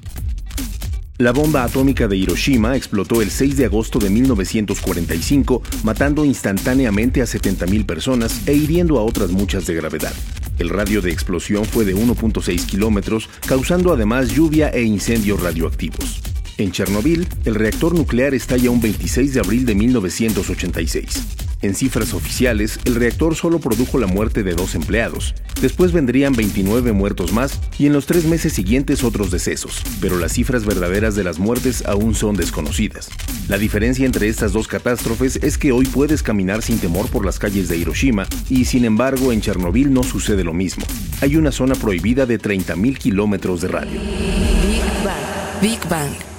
La 1.18 1.30
bomba 1.30 1.62
atómica 1.62 2.08
de 2.08 2.16
Hiroshima 2.16 2.74
explotó 2.74 3.22
el 3.22 3.30
6 3.30 3.56
de 3.56 3.66
agosto 3.66 4.00
de 4.00 4.10
1945, 4.10 5.62
matando 5.84 6.24
instantáneamente 6.24 7.22
a 7.22 7.24
70.000 7.24 7.86
personas 7.86 8.48
e 8.48 8.54
hiriendo 8.54 8.98
a 8.98 9.04
otras 9.04 9.30
muchas 9.30 9.64
de 9.64 9.76
gravedad. 9.76 10.12
El 10.58 10.70
radio 10.70 11.00
de 11.00 11.12
explosión 11.12 11.66
fue 11.66 11.84
de 11.84 11.94
1.6 11.94 12.66
kilómetros, 12.66 13.28
causando 13.46 13.92
además 13.92 14.30
lluvia 14.30 14.70
e 14.70 14.82
incendios 14.82 15.40
radioactivos. 15.40 16.33
En 16.56 16.70
Chernobyl, 16.70 17.26
el 17.44 17.54
reactor 17.56 17.94
nuclear 17.94 18.32
estalla 18.32 18.70
un 18.70 18.80
26 18.80 19.34
de 19.34 19.40
abril 19.40 19.66
de 19.66 19.74
1986. 19.74 21.22
En 21.62 21.74
cifras 21.74 22.12
oficiales, 22.14 22.78
el 22.84 22.94
reactor 22.94 23.34
solo 23.34 23.58
produjo 23.58 23.98
la 23.98 24.06
muerte 24.06 24.42
de 24.42 24.54
dos 24.54 24.74
empleados. 24.74 25.34
Después 25.60 25.92
vendrían 25.92 26.34
29 26.34 26.92
muertos 26.92 27.32
más 27.32 27.58
y 27.78 27.86
en 27.86 27.92
los 27.92 28.06
tres 28.06 28.26
meses 28.26 28.52
siguientes 28.52 29.02
otros 29.02 29.30
decesos, 29.30 29.82
pero 30.00 30.18
las 30.18 30.34
cifras 30.34 30.64
verdaderas 30.64 31.16
de 31.16 31.24
las 31.24 31.38
muertes 31.38 31.82
aún 31.86 32.14
son 32.14 32.36
desconocidas. 32.36 33.08
La 33.48 33.58
diferencia 33.58 34.06
entre 34.06 34.28
estas 34.28 34.52
dos 34.52 34.68
catástrofes 34.68 35.36
es 35.42 35.58
que 35.58 35.72
hoy 35.72 35.86
puedes 35.86 36.22
caminar 36.22 36.62
sin 36.62 36.78
temor 36.78 37.08
por 37.08 37.24
las 37.24 37.38
calles 37.38 37.68
de 37.68 37.78
Hiroshima 37.78 38.28
y 38.48 38.66
sin 38.66 38.84
embargo 38.84 39.32
en 39.32 39.40
Chernobyl 39.40 39.92
no 39.92 40.02
sucede 40.02 40.44
lo 40.44 40.52
mismo. 40.52 40.84
Hay 41.20 41.36
una 41.36 41.50
zona 41.50 41.74
prohibida 41.74 42.26
de 42.26 42.38
30.000 42.38 42.98
kilómetros 42.98 43.62
de 43.62 43.68
radio. 43.68 44.00
Big 44.00 44.82
Bang. 45.02 45.62
Big 45.62 45.88
Bang. 45.88 46.33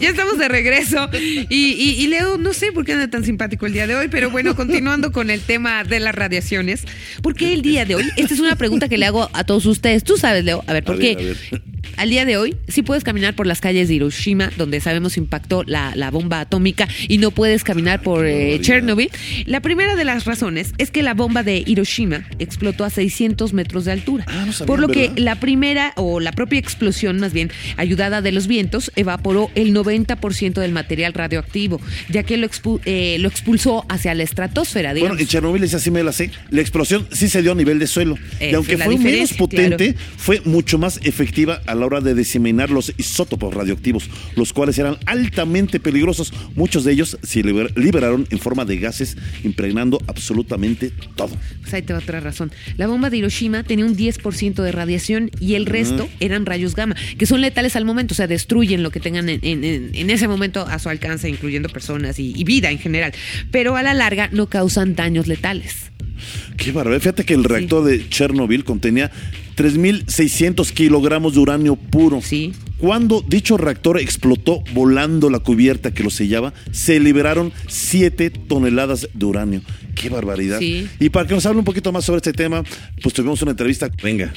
Ya 0.00 0.08
estamos 0.10 0.38
de 0.38 0.48
regreso. 0.48 1.08
Y, 1.48 2.06
Leo, 2.08 2.38
no 2.38 2.52
sé 2.52 2.72
por 2.72 2.84
qué 2.84 2.92
anda 2.94 3.08
tan 3.08 3.24
simpático 3.24 3.66
el 3.66 3.72
día 3.72 3.86
de 3.86 3.94
hoy, 3.94 4.08
pero 4.08 4.30
bueno, 4.30 4.56
continuando 4.56 5.12
con 5.12 5.30
el 5.30 5.40
tema 5.40 5.84
de 5.84 6.00
las 6.00 6.14
radiaciones. 6.14 6.84
¿Por 7.22 7.34
qué 7.34 7.52
el 7.52 7.62
día 7.62 7.84
de 7.84 7.96
hoy? 7.96 8.10
Esta 8.16 8.34
es 8.34 8.40
una 8.40 8.56
pregunta 8.56 8.88
que 8.88 8.98
le 8.98 9.06
hago 9.06 9.28
a 9.32 9.44
todos 9.44 9.66
ustedes. 9.66 10.02
Tú 10.04 10.16
sabes, 10.16 10.44
Leo. 10.44 10.64
A 10.66 10.72
ver, 10.72 10.84
¿por 10.84 10.98
qué? 10.98 11.34
Al 12.00 12.08
día 12.08 12.24
de 12.24 12.38
hoy 12.38 12.56
sí 12.66 12.82
puedes 12.82 13.04
caminar 13.04 13.34
por 13.36 13.46
las 13.46 13.60
calles 13.60 13.88
de 13.88 13.94
Hiroshima, 13.94 14.50
donde 14.56 14.80
sabemos 14.80 15.18
impactó 15.18 15.64
la, 15.64 16.10
bomba 16.10 16.40
atómica, 16.40 16.88
y 17.08 17.18
no 17.18 17.30
puedes 17.30 17.62
caminar 17.62 18.00
por 18.00 18.24
eh, 18.24 18.58
Chernobyl. 18.62 19.10
La 19.44 19.60
primera 19.60 19.96
de 19.96 20.04
las 20.04 20.24
razones 20.24 20.72
es 20.78 20.90
que 20.90 21.02
la 21.02 21.12
bomba 21.12 21.42
de 21.42 21.62
Hiroshima 21.64 22.26
explotó 22.38 22.84
a 22.84 22.90
600 22.90 23.52
metros 23.52 23.84
de 23.84 23.92
altura. 23.92 24.24
Ah, 24.28 24.46
por 24.66 24.80
lo 24.80 24.88
que 24.88 25.12
la 25.16 25.40
primera 25.40 25.92
o 25.96 26.20
la 26.20 26.32
propia 26.32 26.58
explosión, 26.58 27.20
más 27.20 27.34
bien 27.34 27.50
ayudada 27.76 28.22
de 28.22 28.32
los 28.32 28.46
vientos, 28.46 28.90
evaporó 28.96 29.50
el 29.54 29.74
90% 29.74 30.54
del 30.54 30.72
material 30.72 31.12
radioactivo, 31.12 31.82
ya 32.08 32.22
que 32.22 32.38
lo, 32.38 32.48
eh, 32.86 33.18
lo 33.20 33.28
expulsó 33.28 33.84
hacia 33.90 34.14
la 34.14 34.22
estratosfera. 34.22 34.94
Bueno, 34.94 35.18
en 35.18 35.26
Chernobyl 35.26 35.62
es 35.64 35.74
así 35.74 35.90
me 35.90 36.02
la 36.02 36.12
sé. 36.12 36.30
La 36.48 36.62
explosión 36.62 37.06
sí 37.12 37.28
se 37.28 37.42
dio 37.42 37.52
a 37.52 37.54
nivel 37.54 37.78
de 37.78 37.86
suelo. 37.86 38.16
y 38.40 38.54
aunque 38.54 38.78
fue 38.78 38.96
menos 38.96 39.34
potente, 39.34 39.94
fue 40.16 40.40
mucho 40.46 40.78
más 40.78 40.98
efectiva 41.02 41.60
a 41.66 41.74
la 41.74 41.89
hora 41.90 42.00
de 42.00 42.14
diseminar 42.14 42.70
los 42.70 42.92
isótopos 42.96 43.54
radioactivos, 43.54 44.08
los 44.36 44.52
cuales 44.52 44.78
eran 44.78 44.96
altamente 45.06 45.80
peligrosos. 45.80 46.32
Muchos 46.54 46.84
de 46.84 46.92
ellos 46.92 47.18
se 47.22 47.42
liberaron 47.42 48.26
en 48.30 48.38
forma 48.38 48.64
de 48.64 48.78
gases, 48.78 49.16
impregnando 49.44 50.00
absolutamente 50.06 50.92
todo. 51.16 51.36
Pues 51.60 51.74
ahí 51.74 51.82
te 51.82 51.92
va 51.92 51.98
otra 51.98 52.20
razón. 52.20 52.52
La 52.76 52.86
bomba 52.86 53.10
de 53.10 53.18
Hiroshima 53.18 53.62
tenía 53.62 53.84
un 53.84 53.96
10% 53.96 54.62
de 54.62 54.72
radiación 54.72 55.30
y 55.40 55.54
el 55.54 55.66
resto 55.66 56.08
eran 56.20 56.46
rayos 56.46 56.74
gamma, 56.74 56.96
que 57.18 57.26
son 57.26 57.40
letales 57.40 57.76
al 57.76 57.84
momento, 57.84 58.12
o 58.12 58.16
sea, 58.16 58.26
destruyen 58.26 58.82
lo 58.82 58.90
que 58.90 59.00
tengan 59.00 59.28
en, 59.28 60.10
ese 60.10 60.28
momento 60.28 60.62
a 60.62 60.78
su 60.78 60.88
alcance, 60.88 61.28
incluyendo 61.28 61.68
personas 61.68 62.18
y, 62.18 62.32
y 62.36 62.44
vida 62.44 62.70
en 62.70 62.78
general. 62.78 63.12
Pero 63.50 63.76
a 63.76 63.82
la 63.82 63.94
larga 63.94 64.28
no 64.32 64.48
causan 64.48 64.94
daños 64.94 65.26
letales. 65.26 65.90
Qué 66.56 66.72
barbaridad. 66.72 67.00
Fíjate 67.00 67.24
que 67.24 67.34
el 67.34 67.44
reactor 67.44 67.84
de 67.84 68.08
Chernobyl 68.08 68.64
contenía 68.64 69.10
3.600 69.56 70.70
kilogramos 70.72 71.34
de 71.34 71.40
uranio 71.40 71.76
puro. 71.76 72.20
Sí. 72.22 72.52
Cuando 72.78 73.22
dicho 73.26 73.58
reactor 73.58 74.00
explotó 74.00 74.62
volando 74.72 75.28
la 75.28 75.40
cubierta 75.40 75.92
que 75.92 76.02
lo 76.02 76.10
sellaba, 76.10 76.54
se 76.72 76.98
liberaron 76.98 77.52
7 77.68 78.30
toneladas 78.30 79.08
de 79.12 79.26
uranio. 79.26 79.62
Qué 79.94 80.08
barbaridad. 80.08 80.58
Sí. 80.58 80.88
Y 80.98 81.10
para 81.10 81.26
que 81.28 81.34
nos 81.34 81.44
hable 81.44 81.58
un 81.58 81.64
poquito 81.64 81.92
más 81.92 82.06
sobre 82.06 82.18
este 82.18 82.32
tema, 82.32 82.64
pues 83.02 83.14
tuvimos 83.14 83.42
una 83.42 83.50
entrevista. 83.50 83.90
Venga. 84.02 84.32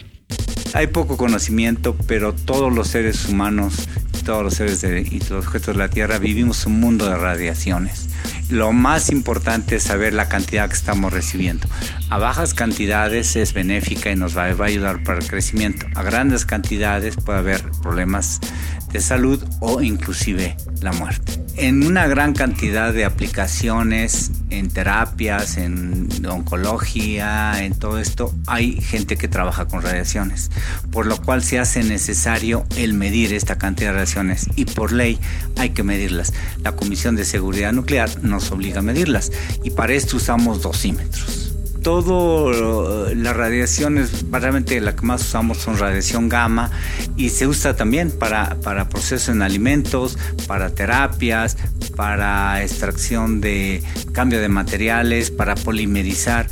Hay 0.74 0.88
poco 0.88 1.18
conocimiento, 1.18 1.96
pero 2.08 2.34
todos 2.34 2.74
los 2.74 2.88
seres 2.88 3.30
humanos, 3.30 3.88
todos 4.24 4.44
los 4.44 4.54
seres 4.56 4.82
de, 4.82 5.02
y 5.02 5.20
los 5.20 5.46
objetos 5.46 5.76
de 5.76 5.80
la 5.80 5.90
Tierra 5.90 6.18
vivimos 6.18 6.66
un 6.66 6.80
mundo 6.80 7.10
de 7.10 7.18
radiaciones 7.18 8.10
lo 8.50 8.72
más 8.72 9.10
importante 9.10 9.78
es 9.78 9.84
saber 9.84 10.14
la 10.14 10.30
cantidad 10.30 10.68
que 10.68 10.76
estamos 10.76 11.12
recibiendo. 11.12 11.68
A 12.10 12.18
bajas 12.18 12.54
cantidades 12.54 13.36
es 13.36 13.54
benéfica 13.54 14.12
y 14.12 14.16
nos 14.16 14.38
va, 14.38 14.44
a 14.44 14.64
ayudar 14.66 15.04
para 15.04 15.20
el 15.20 15.28
crecimiento. 15.28 15.88
A 15.96 16.04
grandes 16.04 16.46
cantidades 16.46 17.16
puede 17.16 17.40
haber 17.40 17.64
problemas 17.82 18.40
de 18.94 19.02
salud 19.02 19.44
o 19.60 19.82
inclusive 19.82 20.56
la 20.82 20.94
muerte. 20.94 21.44
En 21.56 21.86
una 21.86 22.08
gran 22.08 22.34
cantidad 22.34 22.94
de 22.94 23.06
aplicaciones, 23.06 24.32
en 24.50 24.70
terapias, 24.70 25.58
en 25.58 26.10
oncología, 26.26 27.64
en 27.64 27.78
todo 27.78 28.00
esto, 28.00 28.34
hay 28.48 28.80
gente 28.82 29.18
que 29.18 29.28
trabaja 29.28 29.68
con 29.68 29.82
radiaciones, 29.82 30.52
por 30.92 31.06
lo 31.06 31.22
cual 31.22 31.44
se 31.44 31.60
hace 31.60 31.84
necesario 31.84 32.66
el 32.78 32.94
medir 32.94 33.34
esta 33.34 33.58
cantidad 33.58 33.90
de 33.90 33.94
radiaciones 33.94 34.48
y 34.56 34.66
por 34.66 34.92
ley 34.92 35.20
hay 35.58 35.72
que 35.72 35.84
medirlas. 35.84 36.34
La 36.64 36.72
Comisión 36.74 37.16
de 37.16 37.26
Seguridad 37.26 37.74
Nuclear 37.74 38.24
nos 38.24 38.52
obliga 38.52 38.80
a 38.80 38.84
medirlas 38.84 39.32
y 39.64 39.72
para 39.72 39.94
esto 39.94 40.18
usamos 40.18 40.62
dosímetros 40.62 41.43
todo 41.84 43.14
las 43.14 43.36
radiaciones, 43.36 44.26
realmente 44.32 44.80
la 44.82 44.96
que 44.96 45.06
más 45.06 45.22
usamos 45.22 45.60
son 45.60 45.78
radiación 45.78 46.30
gamma 46.30 46.72
y 47.18 47.30
se 47.30 47.46
usa 47.46 47.76
también 47.76 48.10
para, 48.10 48.56
para 48.62 48.90
procesos 48.90 49.30
en 49.30 49.42
alimentos, 49.42 50.18
para 50.48 50.70
terapias, 50.72 51.58
para 51.96 52.64
extracción 52.64 53.42
de 53.42 53.84
cambio 54.14 54.40
de 54.40 54.50
materiales, 54.50 55.30
para 55.30 55.56
polimerizar. 55.56 56.48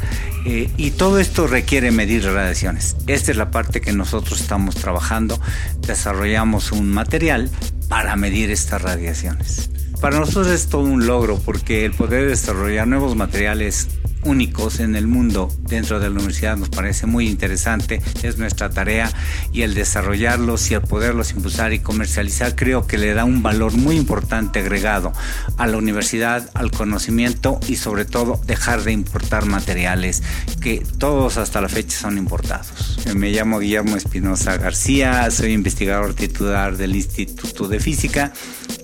Eh, 0.46 0.70
y 0.78 0.92
todo 0.92 1.20
esto 1.20 1.48
requiere 1.48 1.92
medir 1.92 2.26
radiaciones. 2.26 2.96
Esta 3.08 3.32
es 3.32 3.38
la 3.38 3.52
parte 3.52 3.82
que 3.82 3.94
nosotros 3.94 4.42
estamos 4.42 4.76
trabajando. 4.76 5.40
Desarrollamos 5.80 6.72
un 6.72 6.90
material 6.92 7.50
para 7.88 8.16
medir 8.16 8.52
estas 8.52 8.82
radiaciones. 8.82 9.70
Para 10.02 10.20
nosotros 10.20 10.48
es 10.48 10.68
todo 10.68 10.82
un 10.82 11.06
logro 11.06 11.40
porque 11.40 11.86
el 11.86 11.94
poder 11.94 12.28
desarrollar 12.28 12.88
nuevos 12.88 13.16
materiales 13.16 13.88
únicos 14.24 14.80
en 14.80 14.96
el 14.96 15.08
mundo 15.08 15.52
dentro 15.68 16.00
de 16.00 16.10
la 16.10 16.16
universidad 16.16 16.58
nos 16.58 16.70
parece 16.70 17.08
muy 17.08 17.28
interesante, 17.28 18.02
es 18.24 18.38
nuestra 18.38 18.70
tarea 18.70 19.12
y 19.52 19.62
el 19.62 19.74
desarrollarlos 19.74 20.70
y 20.72 20.76
el 20.76 20.82
poderlos 20.82 21.32
impulsar 21.32 21.74
y 21.74 21.80
comercializar 21.80 22.56
creo 22.56 22.88
que 22.88 22.98
le 22.98 23.14
da 23.14 23.26
un 23.26 23.44
valor 23.44 23.74
muy 23.74 23.96
importante 23.96 24.60
agregado 24.60 25.14
a 25.58 25.68
la 25.68 25.78
universidad, 25.78 26.50
al 26.54 26.72
conocimiento 26.72 27.60
y 27.68 27.76
sobre 27.76 28.06
todo 28.06 28.40
dejar 28.46 28.84
de 28.84 28.92
importar 28.92 29.46
materiales 29.46 30.24
que 30.60 30.84
todos 30.98 31.38
hasta 31.38 31.62
la 31.62 31.70
fecha 31.70 31.98
son 31.98 32.18
importados. 32.18 33.00
Me 33.16 33.32
llamo 33.32 33.60
Guillermo 33.60 33.96
Espinosa 33.96 34.58
García, 34.58 35.30
soy 35.32 35.54
investigador 35.54 36.14
titular 36.14 36.78
del 36.78 36.96
Instituto 36.96 37.68
de 37.68 37.80
Física 37.80 38.34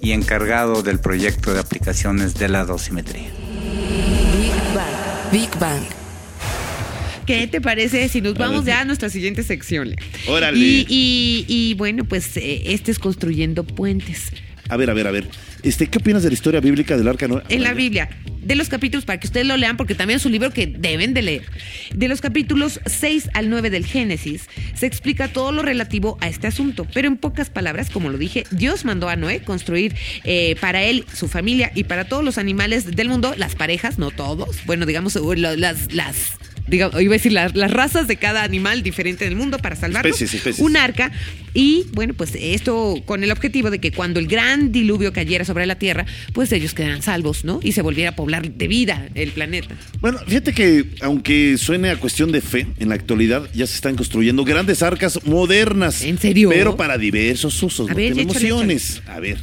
y 0.02 0.12
encargado 0.12 0.84
del 0.84 1.00
proyecto 1.00 1.54
de 1.54 1.60
aplicaciones 1.60 2.34
de 2.36 2.50
la 2.50 2.66
dosimetría. 2.66 3.47
Big 5.32 5.50
Bang. 5.60 5.84
¿Qué 7.26 7.48
te 7.48 7.60
parece 7.60 8.08
si 8.08 8.22
nos 8.22 8.36
vamos 8.36 8.64
ya 8.64 8.80
a 8.80 8.86
nuestra 8.86 9.10
siguiente 9.10 9.44
sección? 9.44 9.94
Órale. 10.28 10.58
Y, 10.58 11.76
bueno, 11.78 12.06
pues 12.06 12.38
eh, 12.38 12.62
este 12.68 12.92
es 12.92 13.00
construyendo 13.00 13.66
puentes. 13.66 14.32
A 14.70 14.78
ver, 14.78 14.90
a 14.90 14.94
ver, 14.94 15.08
a 15.08 15.12
ver. 15.12 15.28
Este, 15.64 15.88
¿Qué 15.88 15.98
opinas 16.00 16.24
de 16.24 16.30
la 16.30 16.34
historia 16.34 16.60
bíblica 16.60 16.98
del 16.98 17.08
arca? 17.08 17.28
En 17.50 17.64
la 17.64 17.74
Biblia, 17.74 18.10
de 18.42 18.56
los 18.56 18.70
capítulos, 18.70 19.06
para 19.06 19.20
que 19.20 19.28
ustedes 19.28 19.46
lo 19.46 19.58
lean, 19.58 19.78
porque 19.78 19.96
también 19.96 20.18
es 20.18 20.26
un 20.26 20.32
libro 20.32 20.52
que 20.52 20.68
deben 20.68 21.14
de 21.14 21.22
leer. 21.22 21.44
De 21.94 22.08
los 22.08 22.22
capítulos 22.22 22.80
6 22.86 23.30
al 23.34 23.50
9 23.50 23.70
del 23.70 23.86
Génesis, 23.86 24.48
se 24.76 24.86
explica 24.86 25.28
todo 25.28 25.52
lo 25.52 25.62
relativo 25.62 26.18
a 26.22 26.28
este 26.28 26.48
asunto. 26.48 26.88
Pero 26.94 27.08
en 27.08 27.18
pocas 27.18 27.50
palabras, 27.50 27.90
como 27.90 28.10
lo 28.10 28.18
dije, 28.18 28.46
Dios 28.52 28.86
mandó 28.86 29.10
a 29.10 29.16
Noé 29.16 29.42
construir 29.42 29.96
eh, 30.24 30.56
para 30.60 30.84
él, 30.84 31.06
su 31.14 31.28
familia 31.28 31.72
y 31.76 31.86
para 31.86 32.06
todos 32.06 32.24
los 32.24 32.38
animales 32.38 32.96
del 32.96 33.10
mundo, 33.10 33.34
las 33.38 33.56
parejas, 33.56 33.98
no 33.98 34.12
todos, 34.12 34.66
bueno, 34.66 34.86
digamos, 34.86 35.16
las, 35.16 35.94
las 35.94 36.38
digamos, 36.68 37.02
iba 37.02 37.14
a 37.14 37.18
decir 37.18 37.32
las, 37.32 37.54
razas 37.54 38.08
de 38.08 38.18
cada 38.18 38.44
animal 38.44 38.84
diferente 38.84 39.26
del 39.26 39.36
mundo 39.36 39.58
para 39.58 39.76
salvarlos. 39.76 40.22
Un 40.60 40.78
arca. 40.78 41.12
Y 41.54 41.88
bueno, 41.94 42.14
pues 42.14 42.34
esto 42.36 43.02
con 43.06 43.24
el 43.24 43.32
objetivo 43.32 43.72
de 43.72 43.80
que 43.80 43.92
cuando 43.92 44.20
el 44.20 44.28
gran 44.28 44.72
diluvio 44.72 45.12
cayera 45.12 45.44
sobre 45.44 45.66
la 45.66 45.76
Tierra, 45.76 46.06
pues 46.34 46.52
ellos 46.52 46.74
quedaran 46.74 47.02
salvos, 47.02 47.46
¿no? 47.46 47.60
Y 47.64 47.72
se 47.72 47.82
volviera 47.82 48.12
a 48.12 48.16
poblar 48.16 48.52
de 48.52 48.68
vida 48.68 49.10
el 49.16 49.32
planeta. 49.32 49.76
Bueno, 50.00 50.20
fíjate 50.28 50.54
que 50.54 50.86
aunque 51.02 51.58
suene 51.58 51.90
a 51.90 51.96
cuestión 51.96 52.32
de 52.32 52.42
fe, 52.42 52.68
en 52.78 52.90
la 52.90 52.96
actualidad 52.96 53.50
ya 53.54 53.66
se 53.66 53.76
están 53.76 53.96
construyendo 53.96 54.44
grandes 54.44 54.84
arcas 54.84 55.20
modernas. 55.26 56.04
¿En 56.04 56.20
serio? 56.20 56.50
Pero 56.50 56.78
para 56.78 56.98
diversos 56.98 57.62
usos. 57.64 57.90
A 57.90 57.94
ver, 57.94 58.18
emociones. 58.20 59.02
A 59.08 59.20
ver. 59.20 59.38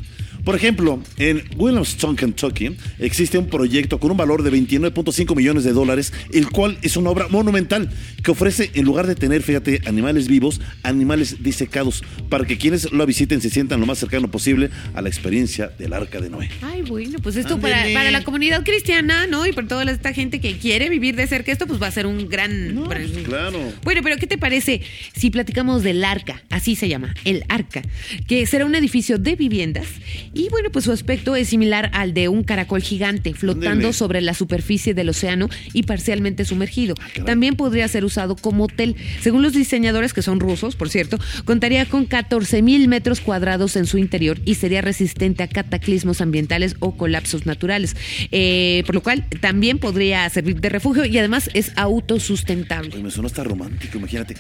Por 0.45 0.55
ejemplo, 0.55 1.03
en 1.17 1.43
Williamstown, 1.57 2.17
Kentucky, 2.17 2.77
existe 2.99 3.39
un 3.39 3.49
proyecto 3.49 3.99
con 3.99 4.11
un 4.11 4.17
valor 4.19 4.43
de 4.43 4.53
29.5 4.53 5.35
millones 5.35 5.65
de 5.65 5.73
dólares, 5.73 6.13
el 6.35 6.51
cual 6.51 6.77
es 6.83 6.99
una 6.99 7.09
obra 7.09 7.29
monumental 7.29 7.89
que 8.23 8.31
ofrece, 8.31 8.71
en 8.75 8.85
lugar 8.85 9.07
de 9.07 9.15
tener, 9.15 9.43
fíjate, 9.43 9.81
animales 9.87 10.29
vivos, 10.29 10.61
animales 10.83 11.43
disecados, 11.43 12.05
para 12.29 12.45
que 12.45 12.59
quienes 12.59 12.93
lo 12.93 13.07
visiten 13.07 13.41
se 13.41 13.49
sientan 13.49 13.81
lo 13.81 13.87
más 13.87 13.99
cercano 13.99 14.31
posible 14.31 14.69
a 14.93 15.01
la 15.01 15.09
experiencia 15.09 15.69
del 15.79 15.95
Arca 15.95 16.21
de 16.21 16.29
Noé. 16.29 16.51
Ay, 16.61 16.83
bueno, 16.83 17.19
pues 17.23 17.37
esto 17.37 17.59
para, 17.59 18.11
la 18.11 18.23
comunidad 18.23 18.65
cristiana, 18.65 19.27
¿no? 19.27 19.47
Y 19.47 19.53
para 19.53 19.67
toda 19.67 19.91
esta 19.91 20.13
gente 20.13 20.41
que 20.41 20.59
quiere 20.59 20.91
vivir 20.91 21.17
de 21.17 21.27
cerca 21.27 21.53
esto, 21.53 21.67
pues 21.67 21.81
va 21.81 21.87
a 21.87 21.91
ser 21.91 22.07
un 22.07 22.29
gran... 22.29 22.83
Pues 22.85 23.11
claro. 23.25 23.61
Bueno, 23.83 24.03
pero 24.03 24.19
¿qué 24.19 24.27
te 24.27 24.37
parece 24.37 24.83
si 25.17 25.31
platicamos 25.31 25.83
del 25.83 26.05
Arca? 26.05 26.43
Así 26.51 26.77
se 26.77 26.89
llama, 26.89 27.15
el 27.25 27.45
Arca, 27.49 27.81
que 28.27 28.45
será 28.45 28.67
un 28.67 28.75
edificio 28.75 29.17
de 29.17 29.37
viviendas 29.37 29.87
y 30.35 30.49
bueno, 30.51 30.71
pues 30.71 30.85
su 30.85 30.93
aspecto 30.93 31.37
es 31.37 31.49
similar 31.49 31.91
al 31.93 32.15
de 32.15 32.29
un 32.29 32.43
caracol 32.43 32.83
gigante 32.83 33.35
flotando 33.35 33.93
sobre 33.93 34.21
la 34.21 34.35
superficie 34.35 34.95
del 34.95 35.09
océano 35.09 35.49
y 35.73 35.85
parcialmente 35.85 36.45
sumergido. 36.45 36.95
Ah, 37.01 37.25
También 37.25 37.57
podría 37.57 37.87
ser 37.89 38.05
usado 38.05 38.37
como 38.37 38.65
hotel. 38.65 38.97
Según 39.21 39.43
los 39.43 39.53
diseñadores, 39.53 40.13
que 40.13 40.23
son 40.23 40.41
rusos, 40.41 40.77
por 40.77 40.89
cierto, 40.89 41.19
contaría 41.45 41.87
con 41.87 42.07
14 42.07 42.63
mil 42.63 42.89
metros 42.89 43.21
cuadrados 43.21 43.77
en 43.77 43.87
su 43.87 43.99
interior 43.99 44.39
y 44.45 44.57
sería 44.57 44.81
resistente 44.81 45.43
a 45.43 45.49
cataclismos 45.49 46.21
ambientales 46.21 46.77
o 46.81 46.97
colapsos 46.97 47.47
naturales. 47.47 47.97
Eh, 48.31 48.83
por 48.87 48.97
lo 48.97 49.03
cual 49.03 49.27
también 49.41 49.79
podría 49.79 50.29
servir 50.31 50.61
de 50.61 50.69
refugio 50.69 51.05
y 51.05 51.17
además 51.19 51.51
es 51.55 51.73
autosustentable. 51.77 52.97
me 53.03 53.11
suena 53.11 53.27
hasta 53.27 53.45
romántico, 53.45 53.99
imagínate. 53.99 54.35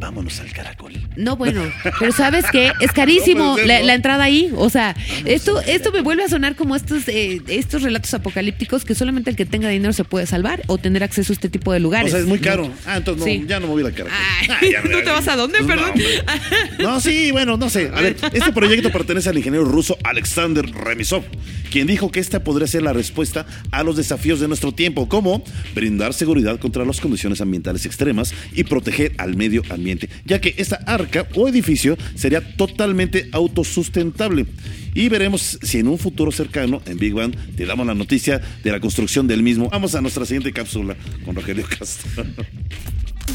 Vámonos 0.00 0.40
al 0.40 0.52
caracol. 0.52 0.92
No, 1.16 1.36
bueno, 1.36 1.62
pero 1.98 2.12
¿sabes 2.12 2.44
qué? 2.52 2.70
Es 2.80 2.92
carísimo 2.92 3.56
la, 3.64 3.94
entrada 3.94 4.24
ahí. 4.24 4.52
O 4.56 4.70
sea, 4.70 4.94
Esto, 5.38 5.60
esto 5.60 5.92
me 5.92 6.00
vuelve 6.02 6.24
a 6.24 6.28
sonar 6.28 6.56
como 6.56 6.74
estos, 6.74 7.06
eh, 7.06 7.40
estos 7.46 7.82
relatos 7.82 8.12
apocalípticos 8.12 8.84
que 8.84 8.96
solamente 8.96 9.30
el 9.30 9.36
que 9.36 9.46
tenga 9.46 9.68
dinero 9.68 9.92
se 9.92 10.02
puede 10.02 10.26
salvar 10.26 10.62
o 10.66 10.78
tener 10.78 11.04
acceso 11.04 11.32
a 11.32 11.34
este 11.34 11.48
tipo 11.48 11.72
de 11.72 11.78
lugares. 11.78 12.08
O 12.08 12.10
sea, 12.10 12.20
es 12.20 12.26
muy 12.26 12.38
¿no? 12.38 12.44
caro. 12.44 12.72
Ah, 12.84 12.96
entonces 12.96 13.20
no, 13.24 13.32
Sí. 13.32 13.44
ya 13.46 13.60
no 13.60 13.68
me 13.68 13.74
voy 13.74 13.82
a 13.82 13.86
la 13.88 13.92
cara. 13.94 14.10
Ay, 14.60 14.72
¿tú 14.82 14.88
te 14.98 15.04
vas 15.10 15.28
a 15.28 15.36
dónde, 15.36 15.58
perdón? 15.62 15.92
No, 16.80 17.00
sí, 17.00 17.30
bueno, 17.30 17.56
no 17.56 17.70
sé. 17.70 17.88
A 17.94 18.00
ver, 18.00 18.16
este 18.32 18.52
proyecto 18.52 18.90
pertenece 18.90 19.28
al 19.28 19.38
ingeniero 19.38 19.64
ruso 19.64 19.96
Alexander 20.02 20.66
Remisov, 20.68 21.22
quien 21.70 21.86
dijo 21.86 22.10
que 22.10 22.18
esta 22.18 22.42
podría 22.42 22.66
ser 22.66 22.82
la 22.82 22.92
respuesta 22.92 23.46
a 23.70 23.84
los 23.84 23.96
desafíos 23.96 24.40
de 24.40 24.48
nuestro 24.48 24.72
tiempo, 24.72 25.08
como 25.08 25.44
brindar 25.72 26.14
seguridad 26.14 26.58
contra 26.58 26.84
las 26.84 27.00
condiciones 27.00 27.40
ambientales 27.40 27.86
extremas 27.86 28.34
y 28.54 28.64
proteger 28.64 29.12
al 29.18 29.36
medio 29.36 29.62
ambiente, 29.70 30.08
ya 30.24 30.40
que 30.40 30.56
esta 30.58 30.76
arca 30.86 31.28
o 31.36 31.46
edificio 31.48 31.96
sería 32.16 32.40
totalmente 32.56 33.28
autosustentable. 33.30 34.46
Y 34.98 35.08
veremos 35.08 35.60
si 35.62 35.78
en 35.78 35.86
un 35.86 35.96
futuro 35.96 36.32
cercano, 36.32 36.82
en 36.84 36.98
Big 36.98 37.14
Bang, 37.14 37.32
te 37.54 37.64
damos 37.66 37.86
la 37.86 37.94
noticia 37.94 38.40
de 38.64 38.72
la 38.72 38.80
construcción 38.80 39.28
del 39.28 39.44
mismo. 39.44 39.68
Vamos 39.70 39.94
a 39.94 40.00
nuestra 40.00 40.26
siguiente 40.26 40.52
cápsula 40.52 40.96
con 41.24 41.36
Rogelio 41.36 41.64
Castro. 41.78 42.24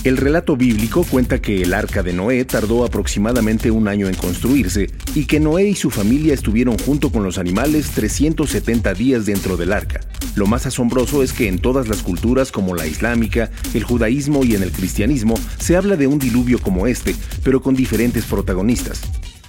El 0.04 0.18
relato 0.18 0.58
bíblico 0.58 1.06
cuenta 1.06 1.40
que 1.42 1.62
el 1.62 1.74
arca 1.74 2.04
de 2.04 2.12
Noé 2.12 2.44
tardó 2.44 2.84
aproximadamente 2.84 3.72
un 3.72 3.88
año 3.88 4.10
en 4.10 4.16
construirse 4.16 4.90
y 5.16 5.24
que 5.24 5.40
Noé 5.40 5.70
y 5.70 5.76
su 5.76 5.90
familia 5.90 6.34
estuvieron 6.34 6.78
junto 6.78 7.14
con 7.14 7.24
los 7.24 7.38
animales 7.38 7.92
370 7.92 8.94
días 8.96 9.26
dentro 9.26 9.56
del 9.56 9.72
arca. 9.72 10.02
Lo 10.36 10.48
más 10.48 10.66
asombroso 10.66 11.24
es 11.24 11.32
que 11.32 11.48
en 11.48 11.60
todas 11.60 11.88
las 11.88 12.02
culturas 12.02 12.52
como 12.52 12.76
la 12.76 12.88
islámica, 12.88 13.52
el 13.74 13.86
judaísmo 13.86 14.44
y 14.44 14.56
en 14.56 14.64
el 14.64 14.74
cristianismo 14.74 15.36
se 15.60 15.78
habla 15.78 15.96
de 15.96 16.08
un 16.08 16.20
diluvio 16.20 16.60
como 16.60 16.88
este, 16.88 17.16
pero 17.42 17.62
con 17.62 17.74
diferentes 17.74 18.26
protagonistas. 18.26 19.02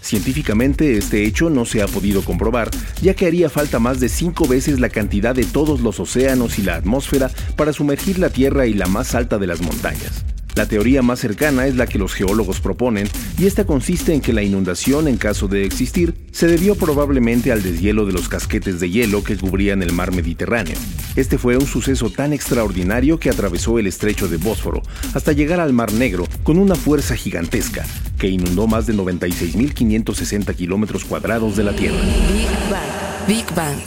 Científicamente 0.04 0.98
este 0.98 1.24
hecho 1.24 1.48
no 1.48 1.64
se 1.64 1.80
ha 1.80 1.86
podido 1.86 2.22
comprobar, 2.22 2.70
ya 3.00 3.14
que 3.14 3.26
haría 3.26 3.48
falta 3.48 3.78
más 3.78 4.00
de 4.00 4.10
cinco 4.10 4.46
veces 4.46 4.78
la 4.78 4.90
cantidad 4.90 5.34
de 5.34 5.46
todos 5.46 5.80
los 5.80 5.98
océanos 5.98 6.58
y 6.58 6.62
la 6.62 6.74
atmósfera 6.74 7.30
para 7.56 7.72
sumergir 7.72 8.18
la 8.18 8.28
Tierra 8.28 8.66
y 8.66 8.74
la 8.74 8.86
más 8.86 9.14
alta 9.14 9.38
de 9.38 9.46
las 9.46 9.62
montañas. 9.62 10.33
La 10.54 10.66
teoría 10.66 11.02
más 11.02 11.18
cercana 11.18 11.66
es 11.66 11.74
la 11.74 11.86
que 11.86 11.98
los 11.98 12.14
geólogos 12.14 12.60
proponen, 12.60 13.08
y 13.38 13.46
esta 13.46 13.64
consiste 13.64 14.14
en 14.14 14.20
que 14.20 14.32
la 14.32 14.42
inundación, 14.42 15.08
en 15.08 15.16
caso 15.16 15.48
de 15.48 15.64
existir, 15.64 16.14
se 16.30 16.46
debió 16.46 16.76
probablemente 16.76 17.50
al 17.50 17.62
deshielo 17.62 18.06
de 18.06 18.12
los 18.12 18.28
casquetes 18.28 18.78
de 18.78 18.88
hielo 18.88 19.24
que 19.24 19.36
cubrían 19.36 19.82
el 19.82 19.92
mar 19.92 20.12
Mediterráneo. 20.12 20.76
Este 21.16 21.38
fue 21.38 21.56
un 21.56 21.66
suceso 21.66 22.08
tan 22.10 22.32
extraordinario 22.32 23.18
que 23.18 23.30
atravesó 23.30 23.80
el 23.80 23.88
estrecho 23.88 24.28
de 24.28 24.36
Bósforo 24.36 24.82
hasta 25.12 25.32
llegar 25.32 25.58
al 25.58 25.72
Mar 25.72 25.92
Negro 25.92 26.26
con 26.44 26.58
una 26.58 26.76
fuerza 26.76 27.16
gigantesca 27.16 27.84
que 28.18 28.28
inundó 28.28 28.66
más 28.68 28.86
de 28.86 28.94
96.560 28.94 30.54
kilómetros 30.54 31.04
cuadrados 31.04 31.56
de 31.56 31.64
la 31.64 31.74
Tierra. 31.74 31.98
Big 31.98 32.70
Bang. 32.70 33.28
Big 33.28 33.54
Bang. 33.54 33.78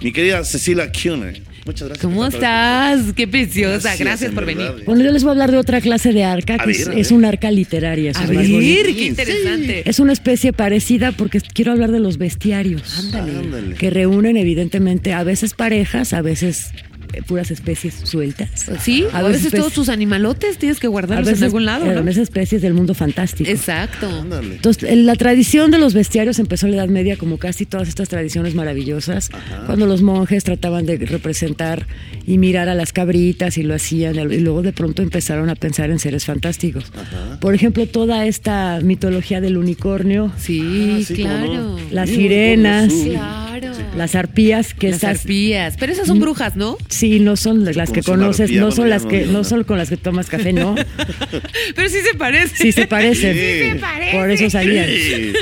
Mi 0.00 0.12
querida 0.12 0.42
Cecilia 0.44 0.90
Kuhner, 0.90 1.42
muchas 1.66 1.88
gracias. 1.88 2.04
¿Cómo 2.04 2.26
estás? 2.26 3.12
Qué 3.14 3.28
preciosa. 3.28 3.96
Gracias, 3.96 4.32
por 4.32 4.44
verdad. 4.44 4.72
venir. 4.72 4.84
Bueno, 4.86 5.04
yo 5.04 5.12
les 5.12 5.22
voy 5.22 5.30
a 5.30 5.32
hablar 5.32 5.50
de 5.50 5.58
otra 5.58 5.80
clase 5.80 6.12
de 6.12 6.24
arca, 6.24 6.58
que 6.58 6.66
ver, 6.66 6.98
es, 6.98 7.10
un 7.10 7.24
arca 7.24 7.50
literaria. 7.50 8.12
A 8.14 8.26
ver, 8.26 8.46
qué 8.46 9.06
interesante. 9.06 9.88
Es 9.88 10.00
una 10.00 10.12
especie 10.12 10.52
parecida 10.52 11.12
porque 11.12 11.40
quiero 11.40 11.72
hablar 11.72 11.92
de 11.92 12.00
los 12.00 12.18
bestiarios. 12.18 12.98
Ándale. 12.98 13.74
Que 13.76 13.90
reúnen 13.90 14.36
evidentemente 14.36 15.12
a 15.12 15.24
veces 15.24 15.54
parejas, 15.54 16.12
a 16.12 16.22
veces 16.22 16.72
eh, 16.74 16.89
puras 17.26 17.50
especies 17.50 17.94
sueltas. 18.04 18.66
Sí, 18.80 19.04
a, 19.12 19.22
veces, 19.22 19.52
todos 19.52 19.72
tus 19.72 19.88
animalotes 19.88 20.58
tienes 20.58 20.78
que 20.80 20.88
guardarlos 20.88 21.26
veces, 21.26 21.40
en 21.40 21.44
algún 21.46 21.64
lado, 21.64 21.86
eh, 21.86 21.94
¿no? 21.94 22.00
a 22.00 22.02
veces 22.02 22.24
especies 22.24 22.62
del 22.62 22.74
mundo 22.74 22.94
fantástico. 22.94 23.50
Exacto. 23.50 24.08
Ándale. 24.08 24.56
Entonces, 24.56 24.84
en 24.84 25.06
la 25.06 25.16
tradición 25.16 25.70
de 25.70 25.78
los 25.78 25.94
bestiarios 25.94 26.38
empezó 26.38 26.66
en 26.66 26.72
la 26.76 26.78
Edad 26.84 26.88
Media, 26.90 27.16
como 27.16 27.38
casi 27.38 27.66
todas 27.66 27.88
estas 27.88 28.08
tradiciones 28.08 28.54
maravillosas, 28.54 29.30
cuando 29.66 29.86
los 29.86 30.02
monjes 30.02 30.44
trataban 30.44 30.86
de 30.86 30.96
representar 30.98 31.86
y 32.26 32.38
mirar 32.38 32.68
a 32.68 32.74
las 32.74 32.92
cabritas 32.92 33.58
y 33.58 33.62
lo 33.62 33.74
hacían, 33.74 34.16
y 34.32 34.38
luego 34.38 34.62
de 34.62 34.72
pronto 34.72 35.02
empezaron 35.02 35.50
a 35.50 35.54
pensar 35.54 35.90
en 35.90 35.98
seres 35.98 36.24
fantásticos. 36.24 36.92
Por 37.40 37.54
ejemplo, 37.54 37.86
toda 37.86 38.26
esta 38.26 38.80
mitología 38.82 39.40
del 39.40 39.56
unicornio, 39.56 40.32
Sí, 40.38 40.60
Ah, 41.00 41.04
sí, 41.06 41.14
claro. 41.14 41.52
no. 41.54 41.78
las 41.90 42.08
Sí, 42.08 42.16
sirenas. 42.16 42.92
Claro. 42.92 43.69
Las 43.96 44.14
arpías, 44.14 44.74
que 44.74 44.88
Las 44.88 44.96
estas 44.96 45.20
arpías. 45.20 45.76
Pero 45.78 45.92
esas 45.92 46.06
son 46.06 46.20
brujas, 46.20 46.56
¿no? 46.56 46.76
sí 46.88 47.20
no 47.20 47.36
son 47.36 47.64
las 47.64 47.90
que 47.90 48.02
conoces, 48.02 48.42
arpía, 48.42 48.60
no 48.60 48.70
son 48.70 48.88
las 48.90 49.04
que 49.06 49.26
no 49.26 49.44
son 49.44 49.64
con 49.64 49.78
las 49.78 49.88
que 49.88 49.96
tomas 49.96 50.28
café, 50.28 50.52
no. 50.52 50.74
Pero 51.74 51.88
sí 51.88 51.98
se 52.08 52.16
parece. 52.16 52.56
Sí 52.56 52.72
se 52.72 52.86
parecen. 52.86 53.34
Sí. 53.36 53.80
Por 54.12 54.30
eso 54.30 54.48
salían. 54.50 54.86
Sí. 54.86 55.32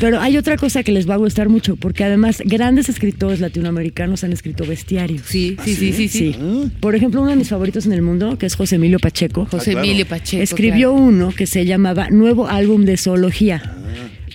Pero 0.00 0.20
hay 0.20 0.36
otra 0.36 0.56
cosa 0.56 0.82
que 0.82 0.92
les 0.92 1.08
va 1.08 1.14
a 1.14 1.18
gustar 1.18 1.48
mucho, 1.48 1.76
porque 1.76 2.04
además 2.04 2.42
grandes 2.44 2.88
escritores 2.88 3.40
latinoamericanos 3.40 4.24
han 4.24 4.32
escrito 4.32 4.64
bestiarios. 4.66 5.22
Sí, 5.26 5.56
sí, 5.64 5.74
sí, 5.74 5.92
sí, 5.92 6.08
sí. 6.08 6.32
Sí. 6.32 6.70
Por 6.80 6.94
ejemplo, 6.94 7.20
uno 7.22 7.30
de 7.30 7.36
mis 7.36 7.48
favoritos 7.48 7.86
en 7.86 7.92
el 7.92 8.02
mundo, 8.02 8.38
que 8.38 8.46
es 8.46 8.54
José 8.54 8.76
Emilio 8.76 8.98
Pacheco, 8.98 9.46
José 9.50 9.70
Ah, 9.70 9.72
claro. 9.72 9.86
Emilio 9.86 10.06
Pacheco. 10.06 10.42
escribió 10.42 10.90
claro. 10.92 11.04
uno 11.06 11.32
que 11.36 11.46
se 11.46 11.64
llamaba 11.64 12.08
Nuevo 12.10 12.48
Álbum 12.48 12.84
de 12.84 12.96
Zoología. 12.96 13.74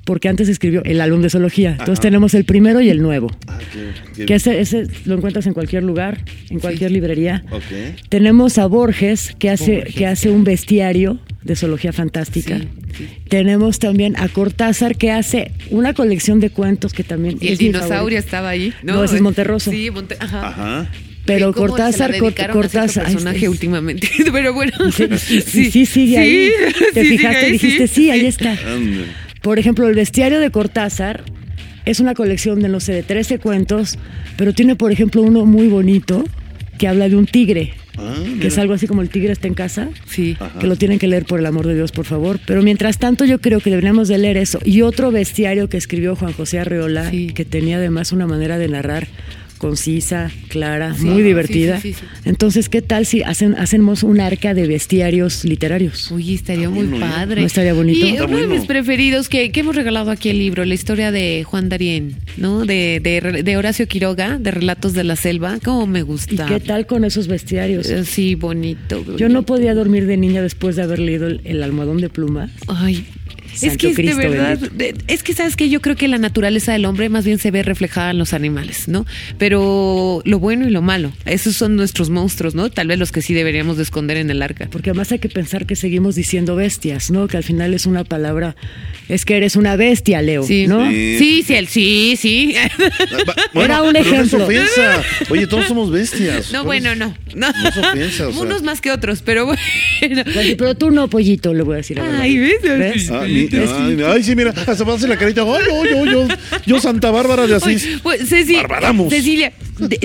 Porque 0.06 0.28
antes 0.28 0.50
escribió 0.50 0.84
el 0.84 1.00
álbum 1.00 1.22
de 1.22 1.30
zoología. 1.30 1.72
Entonces 1.72 2.02
tenemos 2.02 2.34
el 2.34 2.44
primero 2.44 2.82
y 2.82 2.90
el 2.90 3.02
nuevo. 3.02 3.32
Ah, 3.48 3.58
qué- 3.72 3.80
qué- 4.16 4.26
Que 4.26 4.36
ese, 4.36 4.60
ese 4.60 4.86
lo 5.06 5.16
encuentras 5.16 5.48
en 5.48 5.54
cualquier 5.54 5.84
lugar, 5.84 6.24
en 6.50 6.60
cualquier 6.60 6.92
librería. 6.92 7.44
Ok. 7.52 7.64
Tenemos 8.10 8.58
a 8.58 8.66
Borges, 8.66 9.34
que 9.40 9.50
hace, 9.50 9.84
que 9.96 10.06
hace 10.06 10.30
un 10.30 10.44
bestiario 10.44 11.20
de 11.44 11.56
zoología 11.56 11.94
fantástica. 11.94 12.58
Sí, 12.60 12.68
sí. 12.98 13.08
Tenemos 13.30 13.80
también 13.80 14.16
a 14.18 14.28
Cortázar, 14.28 14.98
que 14.98 15.12
hace 15.12 15.52
una 15.72 15.94
colección 15.94 16.40
de 16.42 16.50
cuentos 16.50 16.92
que 16.94 17.04
también 17.04 17.38
Y 17.40 17.48
el 17.48 17.54
es 17.54 17.60
dinosaurio 17.60 18.20
estaba 18.20 18.50
ahí. 18.50 18.74
No, 18.84 19.04
ese 19.06 19.16
es 19.16 19.22
Monterroso. 19.22 19.72
Sí, 19.72 19.90
Monte 19.90 20.18
ajá. 20.20 20.48
Ajá. 20.50 20.90
Pero 21.26 21.54
¿Cómo 21.54 21.68
Cortázar, 21.68 22.18
Cortázar. 22.52 23.06
ay, 23.08 23.14
personaje 23.14 23.46
es- 23.46 23.50
últimamente. 23.50 24.10
Pero 24.34 24.54
bueno. 24.54 24.74
Sí, 24.92 25.06
sí, 25.18 25.40
sí, 25.42 25.72
sí, 25.72 25.86
sigue 25.86 26.18
ahí. 26.18 26.50
Te 26.94 27.02
sí, 27.04 27.08
sigue 27.12 27.18
fijaste, 27.18 27.46
ahí, 27.46 27.52
dijiste, 27.54 27.88
sí, 27.88 28.10
ahí 28.12 28.26
está. 28.26 28.58
Por 29.44 29.60
ejemplo, 29.60 29.88
el 29.88 29.94
bestiario 29.96 30.40
de 30.40 30.50
Cortázar 30.50 31.24
es 31.86 32.00
una 32.00 32.16
colección 32.16 32.62
de, 32.62 32.70
no 32.70 32.80
sé, 32.80 32.94
de 32.94 33.04
13 33.04 33.38
cuentos, 33.40 34.00
pero 34.38 34.54
tiene, 34.54 34.76
por 34.76 34.92
ejemplo, 34.92 35.22
uno 35.22 35.46
muy 35.46 35.68
bonito 35.68 36.24
que 36.80 36.88
habla 36.88 37.08
de 37.10 37.16
un 37.16 37.28
tigre, 37.28 37.74
Ah, 37.96 38.16
que 38.42 38.48
es 38.48 38.58
algo 38.58 38.74
así 38.74 38.88
como 38.88 39.04
el 39.04 39.10
tigre 39.10 39.32
está 39.34 39.48
en 39.48 39.54
casa. 39.54 39.88
Sí. 40.08 40.36
Que 40.60 40.66
lo 40.66 40.76
tienen 40.78 40.98
que 40.98 41.08
leer 41.08 41.26
por 41.26 41.40
el 41.40 41.46
amor 41.46 41.68
de 41.68 41.76
Dios, 41.76 41.92
por 41.92 42.06
favor. 42.06 42.40
Pero 42.48 42.64
mientras 42.64 42.98
tanto, 42.98 43.24
yo 43.24 43.40
creo 43.40 43.60
que 43.60 43.70
deberíamos 43.70 44.08
de 44.08 44.18
leer 44.18 44.38
eso. 44.38 44.58
Y 44.66 44.82
otro 44.82 45.12
bestiario 45.12 45.70
que 45.70 45.78
escribió 45.78 46.16
Juan 46.16 46.34
José 46.34 46.58
Arreola, 46.58 47.12
Sí. 47.12 47.28
que 47.36 47.46
tenía 47.46 47.78
además 47.78 48.12
una 48.12 48.26
manera 48.26 48.58
de 48.58 48.68
narrar 48.68 49.08
concisa, 49.68 50.30
clara, 50.50 50.94
Sí, 50.94 51.06
muy 51.06 51.24
divertida. 51.24 51.80
sí, 51.80 51.94
sí, 51.94 52.00
sí. 52.02 52.06
Entonces, 52.26 52.68
¿qué 52.68 52.82
tal 52.82 53.06
si 53.06 53.22
hacen, 53.24 53.56
hacemos 53.58 54.04
un 54.04 54.20
arca 54.20 54.54
de 54.54 54.68
bestiarios 54.68 55.46
literarios? 55.46 56.12
Uy, 56.12 56.34
estaría 56.36 56.70
muy 56.70 56.86
bueno, 56.86 56.98
¿eh? 57.06 57.10
padre. 57.10 57.40
¿No 57.42 57.48
estaría 57.48 57.74
bonito? 57.74 58.06
Y 58.06 58.10
Está 58.10 58.26
uno 58.26 58.38
de 58.40 58.48
mis 58.48 58.66
preferidos 58.66 59.30
que, 59.30 59.54
que 59.54 59.62
hemos 59.62 59.76
regalado 59.78 60.12
aquí 60.12 60.28
el 60.30 60.38
libro, 60.38 60.66
la 60.66 60.74
historia 60.74 61.12
de 61.14 61.46
Juan 61.46 61.70
Darien, 61.70 62.18
¿no? 62.36 62.66
De, 62.66 63.00
de, 63.02 63.42
de 63.42 63.58
Horacio 63.58 63.88
Quiroga, 63.88 64.38
de 64.38 64.52
Relatos 64.52 64.92
de 64.94 65.06
la 65.06 65.16
Selva. 65.16 65.60
¿Cómo 65.64 65.88
me 65.88 66.00
¿Y 66.00 66.02
gusta? 66.02 66.46
qué 66.46 66.60
tal 66.60 66.86
con 66.86 67.06
esos 67.06 67.28
bestiarios? 67.28 67.90
Eh, 67.90 68.04
Sí, 68.04 68.36
bonito. 68.36 69.02
Yo 69.18 69.30
no 69.30 69.36
bonito. 69.36 69.46
podía 69.46 69.74
dormir 69.74 70.06
de 70.08 70.18
niña 70.18 70.42
después 70.42 70.76
de 70.76 70.84
haber 70.84 71.00
leído 71.00 71.28
el, 71.28 71.40
el 71.46 71.64
almohadón 71.64 72.02
de 72.02 72.10
pluma. 72.10 72.50
Ay. 72.68 73.06
Es 73.62 73.78
que 73.78 73.94
Cristo 73.94 74.18
de 74.18 74.28
verdad, 74.30 74.58
bendito. 74.60 75.06
es 75.08 75.24
que 75.24 75.34
sabes 75.34 75.56
que 75.56 75.70
yo 75.70 75.82
creo 75.82 75.96
que 75.96 76.08
la 76.08 76.18
naturaleza 76.18 76.72
del 76.74 76.86
hombre 76.86 77.10
más 77.10 77.26
bien 77.26 77.38
se 77.40 77.52
ve 77.52 77.64
reflejada 77.64 78.12
en 78.12 78.18
los 78.18 78.34
animales, 78.34 78.88
¿no? 78.88 79.06
Pero 79.38 80.22
lo 80.26 80.40
bueno 80.40 80.68
y 80.68 80.72
lo 80.72 80.82
malo, 80.82 81.12
esos 81.26 81.56
son 81.56 81.76
nuestros 81.76 82.10
monstruos, 82.10 82.56
¿no? 82.56 82.70
Tal 82.70 82.88
vez 82.88 82.98
los 82.98 83.12
que 83.12 83.22
sí 83.22 83.34
deberíamos 83.34 83.78
de 83.78 83.84
esconder 83.84 84.18
en 84.18 84.30
el 84.30 84.42
arca. 84.42 84.68
Porque 84.72 84.90
además 84.92 85.12
hay 85.12 85.20
que 85.20 85.30
pensar 85.30 85.66
que 85.66 85.76
seguimos 85.76 86.16
diciendo 86.16 86.56
bestias, 86.56 87.12
¿no? 87.12 87.28
Que 87.28 87.38
al 87.38 87.44
final 87.44 87.74
es 87.74 87.86
una 87.86 88.04
palabra. 88.04 88.56
Es 89.10 89.26
que 89.26 89.38
eres 89.38 89.56
una 89.56 89.76
bestia, 89.76 90.22
Leo. 90.22 90.44
Sí, 90.44 90.68
¿no? 90.68 90.90
Sí. 90.90 91.18
sí, 91.20 91.44
sí, 91.46 91.54
el- 91.56 91.68
sí, 91.68 92.16
Era 93.54 93.82
un 93.84 93.94
pero 93.94 93.94
no 93.94 94.00
es 94.00 94.08
ejemplo. 94.08 94.48
Oye, 95.30 95.48
todos 95.48 95.66
somos 95.66 95.92
bestias. 95.92 96.52
No, 96.52 96.64
¿Cuál 96.64 96.82
bueno, 96.82 96.96
no. 96.96 97.16
No, 97.36 97.52
No 97.52 97.70
es 97.70 97.78
ofensa, 97.78 98.28
o 98.28 98.32
sea. 98.32 98.42
Unos 98.42 98.64
más 98.64 98.82
que 98.82 98.92
otros, 98.92 99.22
pero 99.22 99.46
bueno. 99.46 99.62
Pero 100.58 100.76
tú 100.76 100.92
no, 100.92 101.10
pollito, 101.10 101.54
le 101.54 101.64
voy 101.64 101.76
a 101.76 101.78
decir. 101.78 102.00
Ay, 102.00 102.38
¿ves? 102.38 102.62
¿Ves? 102.62 103.10
Ah, 103.12 103.26
ay, 103.52 103.98
ay, 104.06 104.24
sí, 104.24 104.36
mira, 104.36 104.52
hasta 104.52 104.72
hace 104.72 105.08
la 105.08 105.18
carita. 105.18 105.42
Ay, 105.42 105.64
yo, 105.68 105.86
yo, 105.86 106.06
yo, 106.06 106.28
yo, 106.66 106.80
Santa 106.80 107.12
Bárbara 107.12 107.48
de 107.48 107.56
Asís. 107.56 107.86
Oye, 107.86 108.00
pues, 108.04 108.30
Ceci- 108.32 108.58
Barbadamos. 108.58 109.10
Cecilia, 109.10 109.54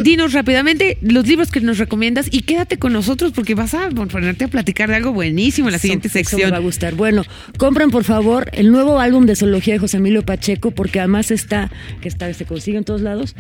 dinos 0.02 0.33
rápidamente 0.33 0.98
los 1.02 1.26
libros 1.26 1.50
que 1.50 1.61
nos 1.61 1.78
recomiendas 1.78 2.28
y 2.31 2.40
quédate 2.42 2.78
con 2.78 2.92
nosotros 2.92 3.33
porque 3.35 3.54
vas 3.54 3.74
a 3.74 3.88
ponerte 3.90 4.44
a 4.44 4.48
platicar 4.48 4.88
de 4.88 4.96
algo 4.96 5.12
buenísimo 5.12 5.68
en 5.68 5.72
la 5.72 5.78
siguiente 5.78 6.09
Eso- 6.09 6.18
eso 6.18 6.28
sección. 6.31 6.48
me 6.48 6.52
va 6.52 6.57
a 6.59 6.61
gustar. 6.61 6.94
Bueno, 6.94 7.24
compren 7.59 7.90
por 7.90 8.04
favor 8.04 8.50
el 8.52 8.70
nuevo 8.70 8.98
álbum 9.00 9.26
de 9.26 9.37
zoología 9.37 9.74
de 9.74 9.81
José 9.81 9.98
Emilio 9.98 10.22
Pacheco, 10.22 10.70
porque 10.70 10.98
además 11.00 11.31
está, 11.31 11.70
que 12.00 12.09
está, 12.09 12.33
se 12.35 12.44
consigue 12.44 12.78
en 12.78 12.85
todos 12.85 13.00
lados, 13.00 13.35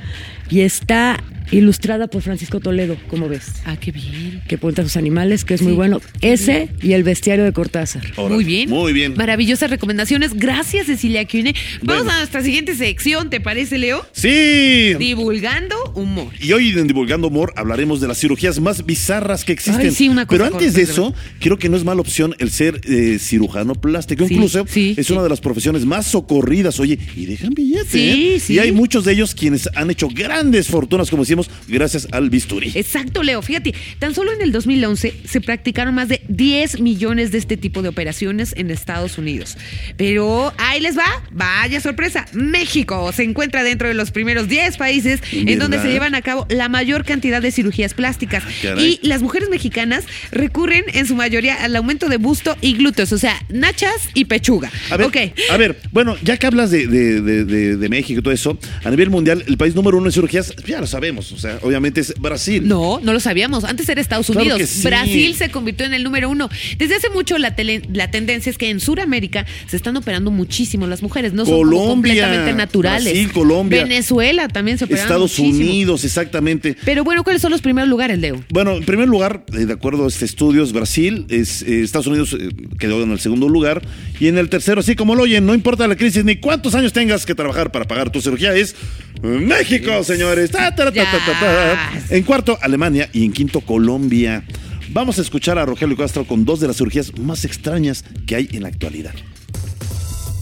y 0.50 0.60
está 0.60 1.22
ilustrada 1.50 2.08
por 2.08 2.20
Francisco 2.20 2.60
Toledo, 2.60 2.96
como 3.08 3.26
ves, 3.28 3.46
Ah, 3.64 3.76
qué 3.80 3.90
bien. 3.90 4.42
que 4.46 4.58
cuenta 4.58 4.82
sus 4.82 4.96
animales, 4.98 5.44
que 5.46 5.54
es 5.54 5.62
muy 5.62 5.72
bueno. 5.72 6.00
Ese 6.20 6.68
y 6.82 6.92
el 6.92 7.04
bestiario 7.04 7.44
de 7.44 7.52
Cortázar. 7.52 8.02
Muy 8.18 8.44
bien. 8.44 8.68
Muy 8.68 8.92
bien. 8.92 9.14
Maravillosas 9.16 9.70
recomendaciones. 9.70 10.34
Gracias, 10.34 10.86
Cecilia 10.86 11.26
Cune. 11.26 11.54
Vamos 11.82 12.04
Bueno. 12.04 12.10
a 12.12 12.18
nuestra 12.18 12.42
siguiente 12.42 12.74
sección, 12.74 13.30
¿te 13.30 13.40
parece, 13.40 13.78
Leo? 13.78 14.04
Sí. 14.12 14.92
Divulgando 14.98 15.76
humor. 15.94 16.17
Y 16.40 16.52
hoy 16.52 16.70
en 16.70 16.86
Divulgando 16.86 17.28
Humor 17.28 17.52
hablaremos 17.56 18.00
de 18.00 18.08
las 18.08 18.18
cirugías 18.18 18.60
más 18.60 18.84
bizarras 18.84 19.44
que 19.44 19.52
existen. 19.52 19.86
Ay, 19.86 19.94
sí, 19.94 20.08
una 20.08 20.26
cosa 20.26 20.44
Pero 20.44 20.56
antes 20.56 20.74
de 20.74 20.82
eso, 20.82 21.14
creo 21.40 21.58
que 21.58 21.68
no 21.68 21.76
es 21.76 21.84
mala 21.84 22.00
opción 22.00 22.34
el 22.38 22.50
ser 22.50 22.80
eh, 22.84 23.18
cirujano 23.18 23.74
plástico. 23.74 24.26
Sí, 24.26 24.34
Incluso 24.34 24.64
sí, 24.68 24.94
es 24.96 25.10
una 25.10 25.22
de 25.22 25.28
las 25.28 25.40
profesiones 25.40 25.84
más 25.84 26.06
socorridas. 26.06 26.80
Oye, 26.80 26.98
y 27.16 27.26
dejan 27.26 27.54
billetes. 27.54 27.90
Sí, 27.90 28.34
¿eh? 28.34 28.40
sí. 28.40 28.54
Y 28.54 28.58
hay 28.58 28.72
muchos 28.72 29.04
de 29.04 29.12
ellos 29.12 29.34
quienes 29.34 29.68
han 29.74 29.90
hecho 29.90 30.08
grandes 30.08 30.68
fortunas, 30.68 31.10
como 31.10 31.22
decimos, 31.22 31.50
gracias 31.66 32.08
al 32.12 32.30
bisturí. 32.30 32.72
Exacto, 32.74 33.22
Leo. 33.22 33.42
Fíjate, 33.42 33.74
tan 33.98 34.14
solo 34.14 34.32
en 34.32 34.42
el 34.42 34.52
2011 34.52 35.14
se 35.24 35.40
practicaron 35.40 35.94
más 35.94 36.08
de 36.08 36.22
10 36.28 36.80
millones 36.80 37.32
de 37.32 37.38
este 37.38 37.56
tipo 37.56 37.82
de 37.82 37.88
operaciones 37.88 38.54
en 38.56 38.70
Estados 38.70 39.18
Unidos. 39.18 39.56
Pero 39.96 40.52
ahí 40.58 40.80
les 40.80 40.96
va, 40.96 41.06
vaya 41.32 41.80
sorpresa. 41.80 42.26
México 42.32 43.12
se 43.12 43.22
encuentra 43.22 43.62
dentro 43.62 43.88
de 43.88 43.94
los 43.94 44.10
primeros 44.10 44.48
10 44.48 44.76
países 44.76 45.20
en 45.32 45.58
donde 45.58 45.80
se 45.80 45.88
llevan 45.88 46.07
a 46.14 46.22
cabo 46.22 46.46
la 46.48 46.68
mayor 46.68 47.04
cantidad 47.04 47.40
de 47.42 47.50
cirugías 47.50 47.94
plásticas. 47.94 48.42
caray. 48.62 48.98
y 49.02 49.06
las 49.06 49.22
mujeres 49.22 49.48
mexicanas 49.50 50.04
recurren 50.30 50.84
en 50.92 51.06
su 51.06 51.14
mayoría 51.14 51.54
al 51.62 51.74
aumento 51.76 52.08
de 52.08 52.16
busto 52.16 52.56
y 52.60 52.74
glúteos, 52.74 53.12
o 53.12 53.18
sea, 53.18 53.34
nachas 53.48 54.08
y 54.14 54.26
pechuga. 54.26 54.70
A 54.90 54.96
ver, 54.96 55.10
a 55.50 55.56
ver, 55.56 55.78
bueno, 55.92 56.16
ya 56.22 56.36
que 56.36 56.46
hablas 56.46 56.70
de, 56.70 56.86
de- 56.86 57.20
de- 57.20 57.44
de- 57.44 57.76
de 57.76 57.88
México 57.88 58.20
y 58.20 58.22
todo 58.22 58.32
eso, 58.34 58.58
a 58.84 58.90
nivel 58.90 59.10
mundial, 59.10 59.44
el 59.46 59.56
país 59.56 59.74
número 59.74 59.98
uno 59.98 60.06
en 60.06 60.12
cirugías, 60.12 60.54
ya 60.66 60.80
lo 60.80 60.86
sabemos, 60.86 61.32
o 61.32 61.38
sea, 61.38 61.58
obviamente 61.62 62.00
es 62.00 62.14
Brasil. 62.18 62.66
No, 62.66 63.00
no 63.02 63.12
lo 63.12 63.20
sabíamos. 63.20 63.64
Antes 63.64 63.88
era 63.88 64.00
Estados 64.00 64.28
Unidos. 64.30 64.60
sí. 64.68 64.82
Brasil 64.86 65.34
se 65.34 65.50
convirtió 65.50 65.86
en 65.86 65.94
el 65.94 66.04
número 66.04 66.28
uno. 66.30 66.48
Desde 66.78 66.96
hace 66.96 67.10
mucho 67.10 67.38
la, 67.38 67.54
tele- 67.56 67.82
la 67.92 68.10
tendencia 68.10 68.50
es 68.50 68.58
que 68.58 68.70
en 68.70 68.80
Sudamérica 68.80 69.46
se 69.68 69.76
están 69.76 69.96
operando 69.96 70.30
muchísimo 70.30 70.86
las 70.86 71.02
mujeres. 71.02 71.32
No 71.32 71.44
son 71.44 71.54
Colombia, 71.56 71.88
completamente 71.88 72.52
naturales. 72.54 73.04
Brasil, 73.04 73.32
Colombia. 73.32 73.82
Venezuela 73.84 74.48
también 74.48 74.78
se 74.78 74.84
operaron 74.84 75.04
Estados 75.06 75.38
muchísimo. 75.38 75.70
Unidos, 75.70 75.97
exactamente. 76.04 76.76
Pero 76.84 77.04
bueno, 77.04 77.24
¿cuáles 77.24 77.42
son 77.42 77.50
los 77.50 77.60
primeros 77.60 77.88
lugares, 77.88 78.18
Leo? 78.18 78.42
Bueno, 78.50 78.72
en 78.76 78.84
primer 78.84 79.08
lugar, 79.08 79.44
eh, 79.52 79.66
de 79.66 79.72
acuerdo 79.72 80.04
a 80.04 80.08
este 80.08 80.24
estudio, 80.24 80.62
es 80.62 80.72
Brasil, 80.72 81.26
es, 81.28 81.62
eh, 81.62 81.82
Estados 81.82 82.06
Unidos 82.06 82.36
eh, 82.38 82.48
quedó 82.78 83.02
en 83.02 83.12
el 83.12 83.20
segundo 83.20 83.48
lugar, 83.48 83.82
y 84.18 84.28
en 84.28 84.38
el 84.38 84.48
tercero, 84.48 84.80
así 84.80 84.96
como 84.96 85.14
lo 85.14 85.22
oyen, 85.22 85.46
no 85.46 85.54
importa 85.54 85.86
la 85.88 85.96
crisis 85.96 86.24
ni 86.24 86.36
cuántos 86.36 86.74
años 86.74 86.92
tengas 86.92 87.26
que 87.26 87.34
trabajar 87.34 87.72
para 87.72 87.86
pagar 87.86 88.10
tu 88.10 88.20
cirugía, 88.20 88.54
es 88.54 88.74
México, 89.22 90.02
señores. 90.04 90.50
Ta, 90.50 90.74
ta, 90.74 90.84
ta, 90.86 90.92
ta, 90.92 91.18
ta, 91.26 91.40
ta. 91.40 92.00
En 92.10 92.22
cuarto, 92.22 92.58
Alemania, 92.60 93.08
y 93.12 93.24
en 93.24 93.32
quinto, 93.32 93.60
Colombia. 93.60 94.44
Vamos 94.90 95.18
a 95.18 95.22
escuchar 95.22 95.58
a 95.58 95.66
Rogelio 95.66 95.96
Castro 95.96 96.24
con 96.24 96.44
dos 96.44 96.60
de 96.60 96.66
las 96.66 96.78
cirugías 96.78 97.16
más 97.18 97.44
extrañas 97.44 98.04
que 98.26 98.36
hay 98.36 98.48
en 98.52 98.62
la 98.62 98.68
actualidad. 98.68 99.12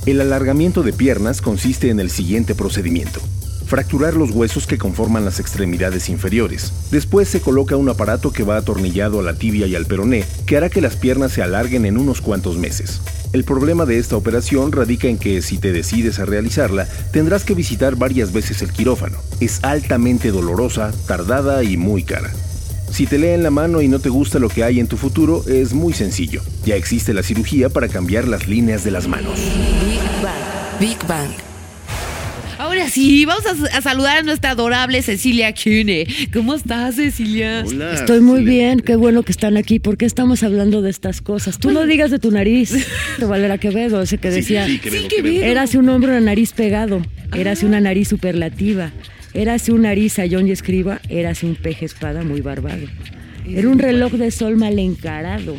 El 0.06 0.20
alargamiento 0.20 0.84
de 0.84 0.92
piernas 0.92 1.42
consiste 1.42 1.90
en 1.90 1.98
el 1.98 2.10
siguiente 2.10 2.54
procedimiento. 2.54 3.20
Fracturar 3.66 4.14
los 4.14 4.30
huesos 4.30 4.66
que 4.68 4.78
conforman 4.78 5.24
las 5.24 5.40
extremidades 5.40 6.08
inferiores. 6.08 6.72
Después 6.92 7.28
se 7.28 7.40
coloca 7.40 7.76
un 7.76 7.88
aparato 7.88 8.30
que 8.30 8.44
va 8.44 8.56
atornillado 8.56 9.18
a 9.18 9.22
la 9.24 9.34
tibia 9.34 9.66
y 9.66 9.74
al 9.74 9.86
peroné, 9.86 10.24
que 10.46 10.56
hará 10.56 10.70
que 10.70 10.80
las 10.80 10.94
piernas 10.94 11.32
se 11.32 11.42
alarguen 11.42 11.84
en 11.84 11.98
unos 11.98 12.20
cuantos 12.20 12.58
meses. 12.58 13.00
El 13.32 13.42
problema 13.42 13.84
de 13.84 13.98
esta 13.98 14.16
operación 14.16 14.70
radica 14.70 15.08
en 15.08 15.18
que 15.18 15.42
si 15.42 15.58
te 15.58 15.72
decides 15.72 16.20
a 16.20 16.24
realizarla, 16.24 16.86
tendrás 17.12 17.42
que 17.42 17.54
visitar 17.54 17.96
varias 17.96 18.32
veces 18.32 18.62
el 18.62 18.72
quirófano. 18.72 19.18
Es 19.40 19.64
altamente 19.64 20.30
dolorosa, 20.30 20.92
tardada 21.08 21.64
y 21.64 21.76
muy 21.76 22.04
cara. 22.04 22.32
Si 22.92 23.06
te 23.06 23.18
leen 23.18 23.42
la 23.42 23.50
mano 23.50 23.82
y 23.82 23.88
no 23.88 23.98
te 23.98 24.10
gusta 24.10 24.38
lo 24.38 24.48
que 24.48 24.62
hay 24.62 24.78
en 24.78 24.86
tu 24.86 24.96
futuro, 24.96 25.42
es 25.48 25.74
muy 25.74 25.92
sencillo. 25.92 26.40
Ya 26.64 26.76
existe 26.76 27.12
la 27.12 27.24
cirugía 27.24 27.68
para 27.68 27.88
cambiar 27.88 28.28
las 28.28 28.46
líneas 28.46 28.84
de 28.84 28.92
las 28.92 29.08
manos. 29.08 29.40
Big 29.40 30.22
Bang. 30.22 30.80
Big 30.80 31.06
Bang. 31.08 31.45
Ahora 32.76 32.90
sí, 32.90 33.24
vamos 33.24 33.42
a, 33.46 33.78
a 33.78 33.80
saludar 33.80 34.18
a 34.18 34.22
nuestra 34.22 34.50
adorable 34.50 35.00
Cecilia 35.00 35.54
Cune. 35.54 36.06
¿Cómo 36.30 36.54
estás, 36.54 36.96
Cecilia? 36.96 37.64
Hola, 37.66 37.94
Estoy 37.94 38.20
muy 38.20 38.40
Cecilia. 38.40 38.66
bien, 38.66 38.80
qué 38.80 38.96
bueno 38.96 39.22
que 39.22 39.32
están 39.32 39.56
aquí. 39.56 39.78
¿Por 39.78 39.96
qué 39.96 40.04
estamos 40.04 40.42
hablando 40.42 40.82
de 40.82 40.90
estas 40.90 41.22
cosas? 41.22 41.58
Tú 41.58 41.70
no 41.70 41.86
digas 41.86 42.10
de 42.10 42.18
tu 42.18 42.30
nariz, 42.30 42.72
de 43.18 43.24
Valera 43.24 43.56
Quevedo, 43.56 44.02
ese 44.02 44.18
que 44.18 44.28
Sí, 44.30 44.36
decía. 44.36 44.66
sí, 44.66 44.78
Quevedo, 44.78 45.02
Sí, 45.04 45.08
Quevedo. 45.08 45.32
Quevedo. 45.36 45.50
Érase 45.52 45.78
un 45.78 45.88
hombre 45.88 46.10
una 46.10 46.20
nariz 46.20 46.52
pegado, 46.52 47.00
érase 47.34 47.64
una 47.64 47.80
nariz 47.80 48.08
superlativa, 48.08 48.92
érase 49.32 49.72
un 49.72 49.80
nariz 49.82 50.18
a 50.18 50.24
John 50.30 50.46
y 50.46 50.50
Escriba, 50.50 51.00
érase 51.08 51.46
un 51.46 51.54
peje 51.56 51.86
espada 51.86 52.24
muy 52.24 52.42
barbado. 52.42 52.86
Era 53.48 53.70
un 53.70 53.78
reloj 53.78 54.12
de 54.12 54.30
sol 54.30 54.56
mal 54.58 54.78
encarado, 54.78 55.56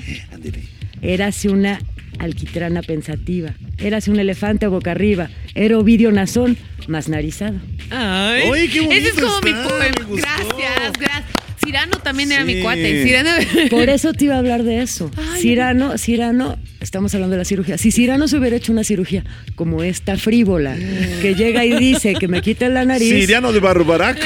érase 1.01 1.49
una 1.49 1.79
alquitrana 2.19 2.81
pensativa, 2.81 3.51
érase 3.77 4.11
un 4.11 4.19
elefante 4.19 4.67
boca 4.67 4.91
arriba, 4.91 5.29
era 5.55 5.77
Ovidio 5.77 6.11
Nazón 6.11 6.57
más 6.87 7.09
narizado. 7.09 7.57
Ay, 7.89 8.49
Oye, 8.49 8.69
qué 8.69 8.81
bonito 8.81 8.95
Ese 8.95 9.09
es 9.09 9.15
como 9.15 9.41
mi 9.41 9.49
está, 9.51 9.63
poema. 9.67 9.85
me 9.99 10.05
gustó. 10.05 10.27
Gracias, 10.27 10.93
gracias. 10.99 11.46
Cirano 11.67 11.97
también 11.99 12.31
era 12.31 12.45
Sí. 12.45 12.55
mi 12.55 12.61
cuate. 12.61 13.03
Cirano. 13.03 13.29
Por 13.69 13.89
eso 13.89 14.13
te 14.13 14.25
iba 14.25 14.35
a 14.35 14.39
hablar 14.39 14.63
de 14.63 14.81
eso. 14.81 15.11
Ay. 15.17 15.41
Cirano, 15.41 15.97
Cirano, 15.97 16.57
estamos 16.79 17.13
hablando 17.13 17.33
de 17.33 17.39
la 17.39 17.45
cirugía. 17.45 17.77
Si 17.77 17.91
Cirano 17.91 18.27
se 18.27 18.37
hubiera 18.37 18.55
hecho 18.55 18.71
una 18.71 18.83
cirugía 18.85 19.23
como 19.55 19.83
esta 19.83 20.17
frívola, 20.17 20.75
que 21.21 21.35
llega 21.35 21.65
y 21.65 21.77
dice 21.77 22.13
que 22.15 22.27
me 22.29 22.41
quiten 22.41 22.73
la 22.73 22.85
nariz 22.85 23.09
Siriano 23.09 23.51
de 23.51 23.59
Barbarac. 23.59 24.17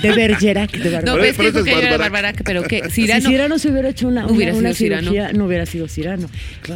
de 0.00 0.12
Bergerac, 0.12 0.72
de 0.72 0.78
Barbarac. 0.90 1.04
No, 1.04 1.12
Pero- 1.12 1.22
ves 1.22 1.36
que 1.36 1.52
pero 1.52 1.64
que 1.64 1.70
es 1.70 1.76
era 1.76 1.90
Barbarac. 1.98 1.98
Barbarac, 2.12 2.42
pero 2.44 2.62
que 2.62 2.84
Si 2.90 3.02
Cirano. 3.02 3.28
Cirano 3.28 3.58
se 3.58 3.68
hubiera 3.70 3.88
hecho 3.90 4.08
una, 4.08 4.22
No 4.22 4.28
hubiera 4.32 4.52
una- 4.54 4.72
sido 4.72 4.74
Cirano. 4.98 5.02
cirugía, 5.10 5.32
no 5.32 5.44
hubiera 5.46 5.66
sido 5.66 5.88
Cirano. 5.88 6.28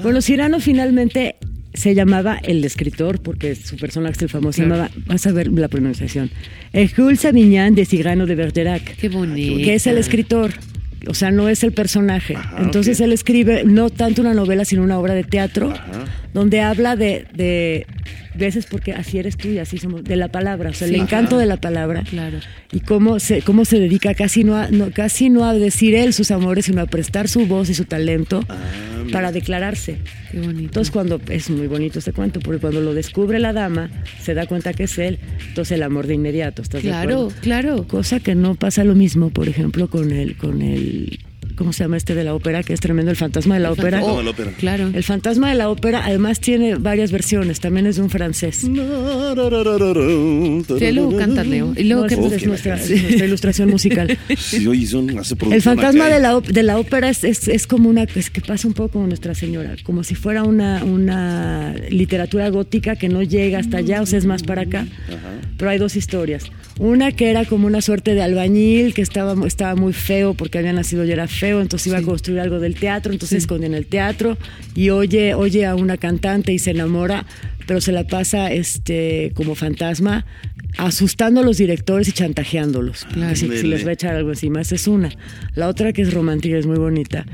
Bueno, 0.03 0.21
Cirano 0.21 0.61
finalmente 0.61 1.37
se 1.75 1.95
llamaba 1.95 2.39
el 2.43 2.65
escritor, 2.65 3.21
porque 3.21 3.55
su 3.55 3.77
personaje 3.77 4.25
el 4.25 4.29
famoso, 4.29 4.57
se 4.57 4.63
llamaba, 4.63 4.91
vas 5.07 5.27
a 5.27 5.33
ver 5.33 5.49
la 5.49 5.69
pronunciación, 5.69 6.31
Jules 6.95 7.21
Savignan 7.21 7.75
de 7.75 7.87
Cyrano 7.87 8.27
de 8.27 8.35
Bergerac. 8.35 8.97
Qué 8.97 9.09
bonito. 9.09 9.65
que 9.65 9.75
es 9.75 9.87
el 9.87 9.99
escritor. 9.99 10.53
O 11.09 11.15
sea, 11.15 11.33
no 11.33 11.49
es 11.49 11.65
el 11.65 11.73
personaje. 11.73 12.37
Ajá, 12.37 12.63
Entonces 12.63 13.01
él 13.01 13.13
escribe 13.13 13.65
no 13.65 13.91
tanto 13.91 14.23
una 14.23 14.35
novela, 14.35 14.65
sino 14.65 14.85
una 14.85 14.99
obra 14.99 15.15
de 15.15 15.25
teatro, 15.25 15.75
donde 16.33 16.61
habla 16.61 16.97
de, 16.97 17.27
de 17.35 17.87
veces 18.35 18.67
porque 18.67 18.93
así 18.93 19.19
eres 19.19 19.37
tú 19.37 19.49
y 19.49 19.59
así 19.59 19.77
somos, 19.79 20.03
de 20.05 20.17
la 20.17 20.29
palabra, 20.29 20.71
o 20.71 20.73
sea, 20.73 20.89
el 20.89 20.95
encanto 20.95 21.37
de 21.39 21.47
la 21.47 21.59
palabra. 21.59 22.03
Claro. 22.09 22.39
Y 22.73 22.81
cómo 22.81 23.21
se, 23.21 23.43
cómo 23.43 23.65
se 23.67 23.79
dedica 23.79 24.15
casi 24.15 24.43
no, 24.45 24.57
a, 24.57 24.69
no- 24.71 24.91
casi 24.91 25.29
no 25.29 25.45
a 25.45 25.53
decir 25.53 25.95
él 25.95 26.13
sus 26.15 26.31
amores, 26.31 26.65
sino 26.67 26.81
a 26.81 26.87
prestar 26.87 27.29
su 27.29 27.47
voz 27.47 27.69
y 27.69 27.75
su 27.75 27.85
talento 27.85 28.43
Ah, 28.49 28.57
para 29.13 29.33
declararse. 29.33 29.99
Qué 30.31 30.39
bonito. 30.41 30.61
Entonces 30.61 30.91
cuando 30.91 31.21
es 31.29 31.51
muy 31.51 31.67
bonito 31.67 31.99
este 31.99 32.13
cuento, 32.13 32.41
porque 32.41 32.61
cuando 32.61 32.81
lo 32.81 32.95
descubre 32.95 33.39
la 33.39 33.53
dama, 33.53 33.91
se 34.23 34.33
da 34.33 34.47
cuenta 34.47 34.73
que 34.73 34.85
es 34.85 34.97
él, 34.99 35.19
entonces 35.49 35.73
el 35.73 35.83
amor 35.83 36.07
de 36.07 36.15
inmediato, 36.15 36.63
¿estás 36.63 36.83
de 36.83 36.89
Claro, 36.89 37.11
acuerdo? 37.27 37.41
claro. 37.43 37.87
Cosa 37.87 38.21
que 38.21 38.35
no 38.35 38.55
pasa 38.55 38.85
lo 38.85 38.95
mismo, 38.95 39.29
por 39.31 39.49
ejemplo, 39.49 39.89
con 39.91 40.11
el, 40.13 40.37
con 40.39 40.63
el, 40.63 41.19
¿cómo 41.63 41.73
se 41.73 41.85
llama 41.85 41.97
este 41.97 42.17
de 42.17 42.25
la 42.25 42.35
ópera? 42.35 42.65
Que 42.65 42.73
es 42.73 42.81
tremendo, 42.81 43.13
el 43.13 43.17
fantasma 43.17 43.55
de 43.55 43.61
la 43.61 43.71
ópera. 43.71 44.01
fantasma 44.01 44.19
de 44.19 44.25
la 44.25 44.31
ópera. 44.31 44.51
Claro. 44.59 44.91
El 44.93 45.05
fantasma 45.05 45.49
de 45.51 45.55
la 45.55 45.71
ópera 45.71 46.05
además 46.05 46.41
tiene 46.41 46.75
varias 46.75 47.13
versiones, 47.13 47.61
también 47.61 47.87
es 47.87 47.95
de 47.97 48.03
un 48.03 48.11
francés. 48.11 48.57
Sí, 48.57 48.69
luego 50.93 51.17
cantas, 51.17 51.47
Leo. 51.47 51.73
Y 51.77 51.85
luego 51.85 52.03
No, 52.03 52.09
que 52.09 52.15
esa 52.15 52.35
es 52.35 52.47
nuestra, 52.47 52.75
es 52.75 52.91
nuestra 52.91 53.27
ilustración 53.27 53.71
musical. 53.71 54.19
Sí, 54.37 54.67
oye, 54.67 54.87
son, 54.87 55.17
hace 55.19 55.37
El 55.51 55.63
fantasma 55.63 56.09
de 56.09 56.19
la, 56.19 56.41
de 56.41 56.63
la 56.63 56.79
ópera 56.79 57.09
es, 57.09 57.23
es, 57.23 57.47
es 57.49 57.67
como 57.67 57.89
una, 57.89 58.03
es 58.03 58.29
que 58.31 58.41
pasa 58.41 58.67
un 58.67 58.75
poco 58.75 58.95
como 58.95 59.07
Nuestra 59.07 59.35
Señora, 59.35 59.77
como 59.85 60.03
si 60.03 60.15
fuera 60.15 60.43
una, 60.43 60.83
una 60.85 61.75
literatura 61.91 62.49
gótica 62.51 62.97
que 62.97 63.09
no 63.09 63.23
llega 63.23 63.61
hasta 63.61 63.79
allá, 63.79 64.03
o 64.03 64.07
sea, 64.07 64.19
es 64.19 64.27
más 64.27 64.43
para 64.43 64.63
acá. 64.63 64.87
Pero 65.57 65.71
hay 65.71 65.79
dos 65.79 65.95
historias. 65.97 66.51
Una 66.79 67.13
que 67.13 67.31
era 67.31 67.45
como 67.45 67.67
una 67.67 67.81
suerte 67.83 68.15
de 68.15 68.23
albañil, 68.23 68.95
que 68.95 69.03
estaba, 69.03 69.47
estaba 69.47 69.77
muy 69.77 69.93
feo 69.93 70.35
porque 70.35 70.59
había 70.59 70.73
nacido 70.73 71.05
y 71.05 71.13
era 71.13 71.29
feo, 71.29 71.52
entonces 71.61 71.89
iba 71.89 71.99
a 71.99 72.03
construir 72.03 72.41
algo 72.41 72.61
del 72.61 72.75
teatro, 72.75 73.13
entonces 73.13 73.31
se 73.31 73.39
esconde 73.39 73.67
en 73.67 73.75
el 73.75 73.87
teatro 73.87 74.39
y 74.75 74.91
oye, 74.91 75.35
oye 75.35 75.67
a 75.67 75.75
una 75.75 75.97
cantante 75.97 76.53
y 76.53 76.59
se 76.59 76.71
enamora, 76.71 77.27
pero 77.67 77.81
se 77.81 77.93
la 77.93 78.07
pasa 78.07 78.53
este 78.53 79.33
como 79.35 79.55
fantasma 79.55 80.25
asustando 80.79 81.41
a 81.41 81.45
los 81.45 81.59
directores 81.59 82.09
y 82.09 82.13
chantajeándolos. 82.13 83.07
Que 83.13 83.37
si, 83.37 83.49
si 83.49 83.67
les 83.67 83.85
va 83.85 83.91
a 83.91 83.93
echar 83.93 84.15
algo 84.15 84.31
encima. 84.31 84.61
Esa 84.61 84.75
es 84.75 84.89
una. 84.89 85.11
La 85.55 85.69
otra 85.69 85.93
que 85.93 86.03
es 86.03 86.15
romántica, 86.15 86.57
es 86.57 86.67
muy 86.67 86.79
bonita, 86.79 87.27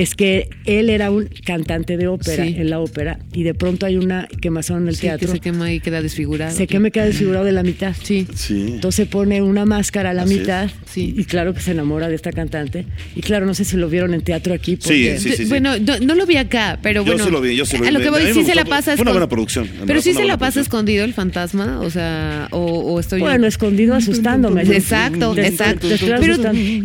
es 0.00 0.14
que 0.14 0.48
él 0.64 0.90
era 0.90 1.10
un 1.10 1.28
cantante 1.44 1.96
de 1.96 2.06
ópera 2.06 2.44
Sí. 2.44 2.54
en 2.58 2.70
la 2.70 2.80
ópera 2.80 3.18
y 3.32 3.42
de 3.44 3.54
pronto 3.54 3.86
hay 3.86 3.96
una 3.96 4.28
quemazón 4.40 4.82
en 4.82 4.88
el 4.88 4.94
Sí, 4.96 5.02
que 5.02 5.06
teatro. 5.08 5.28
se 5.32 5.40
quema 5.40 5.72
y 5.72 5.80
queda 5.80 6.02
desfigurado. 6.02 6.56
Se 6.56 6.66
quema 6.66 6.88
y 6.88 6.90
queda 6.90 7.06
desfigurado 7.06 7.44
de 7.44 7.52
la 7.52 7.62
mitad. 7.62 7.94
Sí. 8.02 8.26
Sí. 8.34 8.66
Entonces 8.74 9.06
pone 9.08 9.42
una 9.42 9.64
máscara 9.64 10.10
a 10.10 10.14
la 10.14 10.22
Así 10.22 10.38
mitad 10.38 10.70
Sí. 10.86 11.14
y 11.16 11.24
claro 11.24 11.54
que 11.54 11.60
se 11.60 11.70
enamora 11.72 12.08
de 12.08 12.14
esta 12.14 12.32
cantante. 12.32 12.86
Y 13.14 13.20
claro, 13.20 13.46
no 13.46 13.54
sé 13.54 13.64
si 13.64 13.76
lo 13.76 13.88
vieron 13.88 14.12
en 14.14 14.22
teatro 14.22 14.54
aquí. 14.54 14.76
Porque 14.76 15.18
Sí, 15.18 15.30
sí, 15.30 15.36
sí. 15.36 15.44
Bueno, 15.46 15.78
no, 15.78 15.98
no 16.00 16.14
lo 16.14 16.26
vi 16.26 16.36
acá, 16.36 16.78
pero 16.82 17.02
Yo 17.02 17.12
bueno. 17.12 17.24
sí 17.24 17.30
lo 17.30 17.40
vi, 17.40 17.56
yo 17.56 17.64
sí 17.64 17.76
lo 17.76 17.82
vi. 17.82 17.88
A 17.88 17.92
lo 17.92 18.00
que 18.00 18.08
A 18.08 18.10
voy, 18.10 18.32
sí 18.32 18.44
se 18.44 18.54
la 18.54 18.64
pasa 18.64 18.94
fue 18.96 19.02
una 19.02 19.12
buena 19.12 19.28
producción, 19.28 19.68
Pero 19.86 20.00
sí 20.00 20.12
se 20.12 20.24
la 20.24 20.36
pasa 20.38 20.60
escondido 20.60 21.04
el 21.04 21.14
fantasma, 21.14 21.80
o 21.80 21.90
sea, 21.90 22.48
o, 22.50 22.58
o 22.60 23.00
estoy. 23.00 23.20
Bueno, 23.20 23.46
escondido 23.46 23.94
asustándome. 23.96 24.62
Exacto, 24.62 25.36
exacto. 25.36 25.88
Pero 26.20 26.36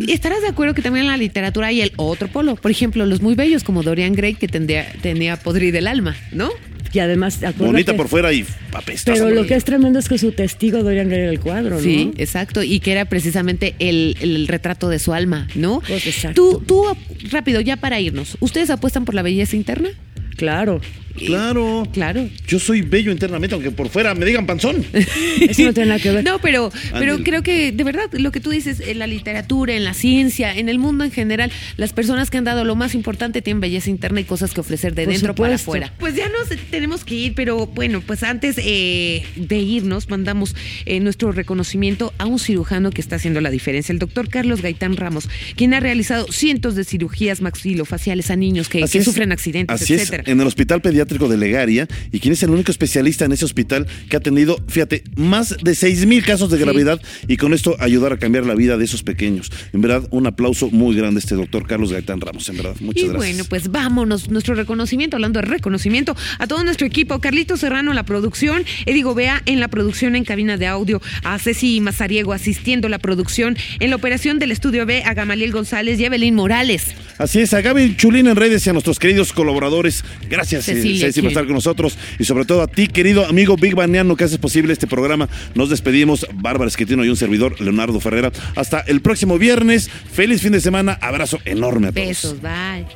estarás 0.08 0.40
de 0.42 0.48
acuerdo 0.48 0.74
que 0.74 0.82
también 0.82 1.04
en 1.06 1.10
la 1.10 1.16
literatura 1.16 1.68
hay 1.68 1.80
el 1.82 1.92
otro 1.96 2.28
polo. 2.28 2.56
Por 2.56 2.70
ejemplo, 2.70 3.01
los 3.06 3.20
muy 3.22 3.34
bellos 3.34 3.64
como 3.64 3.82
Dorian 3.82 4.12
Gray 4.14 4.34
que 4.34 4.48
tendría, 4.48 4.86
tenía 5.02 5.36
podrida 5.36 5.78
el 5.78 5.86
alma, 5.86 6.16
¿no? 6.32 6.50
Y 6.94 6.98
además, 6.98 7.36
acuérdate- 7.42 7.64
Bonita 7.64 7.96
por 7.96 8.08
fuera 8.08 8.32
y 8.34 8.44
apestosa. 8.72 9.14
Pero 9.24 9.34
lo 9.34 9.46
que 9.46 9.54
es 9.54 9.64
tremendo 9.64 9.98
es 9.98 10.10
que 10.10 10.18
su 10.18 10.32
testigo 10.32 10.82
Dorian 10.82 11.08
Gray 11.08 11.20
era 11.22 11.30
el 11.30 11.40
cuadro, 11.40 11.76
¿no? 11.76 11.80
Sí, 11.80 12.10
exacto. 12.18 12.62
Y 12.62 12.80
que 12.80 12.92
era 12.92 13.06
precisamente 13.06 13.74
el, 13.78 14.14
el 14.20 14.46
retrato 14.46 14.90
de 14.90 14.98
su 14.98 15.14
alma, 15.14 15.48
¿no? 15.54 15.80
Pues, 15.88 16.06
exacto. 16.06 16.60
Tú, 16.60 16.64
tú, 16.66 16.96
rápido, 17.30 17.62
ya 17.62 17.76
para 17.78 17.98
irnos. 17.98 18.36
¿Ustedes 18.40 18.68
apuestan 18.68 19.06
por 19.06 19.14
la 19.14 19.22
belleza 19.22 19.56
interna? 19.56 19.88
Claro. 20.36 20.82
Claro. 21.16 21.88
Claro. 21.92 22.28
Yo 22.46 22.58
soy 22.58 22.82
bello 22.82 23.12
internamente, 23.12 23.54
aunque 23.54 23.70
por 23.70 23.88
fuera 23.88 24.14
me 24.14 24.24
digan 24.24 24.46
panzón. 24.46 24.84
Eso 25.40 25.62
no 25.62 25.72
tiene 25.72 25.90
nada 25.90 26.00
que 26.00 26.10
ver. 26.10 26.24
No, 26.24 26.38
pero, 26.40 26.70
pero 26.92 27.12
Ándale. 27.12 27.24
creo 27.24 27.42
que 27.42 27.72
de 27.72 27.84
verdad 27.84 28.10
lo 28.12 28.32
que 28.32 28.40
tú 28.40 28.50
dices 28.50 28.80
en 28.80 28.98
la 28.98 29.06
literatura, 29.06 29.74
en 29.74 29.84
la 29.84 29.94
ciencia, 29.94 30.56
en 30.56 30.68
el 30.68 30.78
mundo 30.78 31.04
en 31.04 31.10
general, 31.10 31.50
las 31.76 31.92
personas 31.92 32.30
que 32.30 32.38
han 32.38 32.44
dado 32.44 32.64
lo 32.64 32.74
más 32.74 32.94
importante 32.94 33.42
tienen 33.42 33.60
belleza 33.60 33.90
interna 33.90 34.20
y 34.20 34.24
cosas 34.24 34.52
que 34.52 34.60
ofrecer 34.60 34.94
de 34.94 35.04
Por 35.04 35.12
dentro 35.12 35.34
para 35.34 35.54
afuera. 35.54 35.92
Pues 35.98 36.14
ya 36.16 36.28
nos 36.28 36.48
tenemos 36.70 37.04
que 37.04 37.14
ir, 37.14 37.34
pero 37.34 37.66
bueno, 37.66 38.02
pues 38.06 38.22
antes 38.22 38.56
eh, 38.58 39.24
de 39.36 39.58
irnos 39.58 40.08
mandamos 40.08 40.54
eh, 40.86 41.00
nuestro 41.00 41.32
reconocimiento 41.32 42.12
a 42.18 42.26
un 42.26 42.38
cirujano 42.38 42.90
que 42.90 43.00
está 43.00 43.16
haciendo 43.16 43.40
la 43.40 43.50
diferencia, 43.50 43.92
el 43.92 43.98
doctor 43.98 44.28
Carlos 44.28 44.62
Gaitán 44.62 44.96
Ramos, 44.96 45.28
quien 45.56 45.74
ha 45.74 45.80
realizado 45.80 46.26
cientos 46.30 46.74
de 46.74 46.84
cirugías 46.84 47.40
maxilofaciales 47.40 48.30
a 48.30 48.36
niños 48.36 48.68
que, 48.68 48.86
sufren 49.02 49.32
accidentes, 49.32 49.82
Así 49.82 49.94
etcétera. 49.94 50.22
es, 50.22 50.28
en 50.28 50.40
el 50.40 50.46
Hospital 50.46 50.80
Pediátrico 50.80 51.01
de 51.06 51.36
Legaria, 51.36 51.88
y 52.10 52.20
quien 52.20 52.32
es 52.32 52.42
el 52.42 52.50
único 52.50 52.70
especialista 52.70 53.24
en 53.24 53.32
ese 53.32 53.44
hospital 53.44 53.86
que 54.08 54.16
ha 54.16 54.20
tenido, 54.20 54.56
fíjate, 54.68 55.02
más 55.16 55.56
de 55.62 55.74
6 55.74 56.06
mil 56.06 56.24
casos 56.24 56.50
de 56.50 56.56
Sí. 56.56 56.62
gravedad 56.62 57.00
y 57.28 57.36
con 57.36 57.52
esto 57.54 57.76
ayudar 57.80 58.12
a 58.12 58.18
cambiar 58.18 58.46
la 58.46 58.54
vida 58.54 58.76
de 58.76 58.84
esos 58.84 59.02
pequeños. 59.02 59.50
En 59.72 59.80
verdad, 59.80 60.06
un 60.10 60.26
aplauso 60.26 60.70
muy 60.70 60.94
grande 60.96 61.18
a 61.18 61.20
este 61.20 61.34
doctor 61.34 61.66
Carlos 61.66 61.92
Gaitán 61.92 62.20
Ramos, 62.20 62.48
en 62.48 62.56
verdad. 62.56 62.76
Muchas 62.80 63.02
y 63.04 63.08
gracias. 63.08 63.16
bueno, 63.16 63.44
pues 63.48 63.70
vámonos, 63.70 64.30
nuestro 64.30 64.54
reconocimiento, 64.54 65.16
hablando 65.16 65.40
de 65.40 65.46
reconocimiento, 65.46 66.14
a 66.38 66.46
todo 66.46 66.62
nuestro 66.64 66.86
equipo, 66.86 67.18
Carlito 67.20 67.56
Serrano 67.56 67.90
en 67.90 67.96
la 67.96 68.04
producción, 68.04 68.64
Edigo 68.86 69.14
Bea 69.14 69.42
en 69.46 69.60
la 69.60 69.68
producción 69.68 70.14
en 70.16 70.24
cabina 70.24 70.56
de 70.56 70.66
audio, 70.66 71.00
a 71.24 71.38
Ceci 71.38 71.80
Mazariego 71.80 72.32
asistiendo 72.32 72.86
a 72.86 72.90
la 72.90 72.98
producción, 72.98 73.56
en 73.80 73.90
la 73.90 73.96
operación 73.96 74.38
del 74.38 74.52
estudio 74.52 74.86
B, 74.86 75.02
a 75.04 75.14
Gamaliel 75.14 75.52
González 75.52 75.98
y 75.98 76.04
Evelyn 76.04 76.34
Morales. 76.34 76.94
Así 77.18 77.40
es, 77.40 77.52
a 77.54 77.60
Gaby 77.60 77.96
Chulín 77.96 78.26
en 78.26 78.36
redes 78.36 78.66
y 78.66 78.70
a 78.70 78.72
nuestros 78.72 78.98
queridos 78.98 79.32
colaboradores. 79.32 80.04
Gracias, 80.28 80.68
eh, 80.68 80.74
Cecilia, 80.74 81.06
Ceci, 81.06 81.20
por 81.20 81.28
estar 81.28 81.44
con 81.44 81.54
nosotros. 81.54 81.96
Y 82.18 82.24
sobre 82.24 82.44
todo 82.44 82.62
a 82.62 82.66
ti, 82.66 82.88
querido 82.88 83.26
amigo 83.26 83.56
Big 83.56 83.74
Baniano, 83.74 84.16
que 84.16 84.24
haces 84.24 84.38
posible 84.38 84.72
este 84.72 84.86
programa. 84.86 85.28
Nos 85.54 85.70
despedimos, 85.70 86.26
Bárbara 86.34 86.68
Esquetino 86.68 87.04
y 87.04 87.08
un 87.08 87.16
servidor, 87.16 87.60
Leonardo 87.60 88.00
Ferrera. 88.00 88.32
Hasta 88.56 88.80
el 88.80 89.00
próximo 89.00 89.38
viernes. 89.38 89.90
Feliz 90.12 90.42
fin 90.42 90.52
de 90.52 90.60
semana. 90.60 90.98
Abrazo 91.00 91.38
enorme 91.44 91.88
a 91.88 91.92
todos. 91.92 92.06
Besos, 92.06 92.40
bye. 92.40 92.86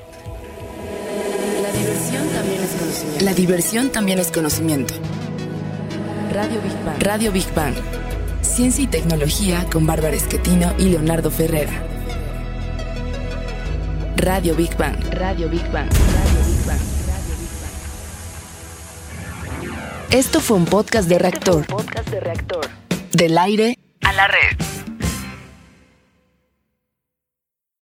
La 1.57 1.73
diversión 1.73 2.29
también 2.33 2.61
es 2.63 2.71
conocimiento. 2.71 3.25
La 3.25 3.35
diversión 3.35 3.93
también 3.93 4.19
es 4.19 4.31
conocimiento. 4.31 4.95
Radio 6.33 6.61
Big 6.61 6.85
Bang. 6.85 7.03
Radio 7.03 7.33
Big 7.33 7.55
Bang. 7.55 7.75
Ciencia 8.43 8.85
y 8.85 8.87
tecnología 8.87 9.67
con 9.73 9.87
Bárbara 9.87 10.15
Esquetino 10.15 10.75
y 10.79 10.91
Leonardo 10.91 11.31
Ferrera. 11.31 11.86
Radio 14.17 14.55
Big 14.55 14.77
Bang. 14.77 14.97
Radio 15.13 15.49
Big 15.49 15.71
Bang. 15.71 15.89
Radio 15.91 16.41
Big 16.47 16.67
Bang. 16.67 16.81
Esto 20.11 20.41
fue 20.41 20.57
un 20.57 20.65
podcast 20.65 21.09
de 21.09 21.19
reactor. 21.19 21.67
Podcast 21.67 22.09
de 22.11 22.21
reactor. 22.21 22.67
Del 23.13 23.37
aire 23.39 23.79
a 24.03 24.13
la 24.13 24.27
red. 24.27 24.86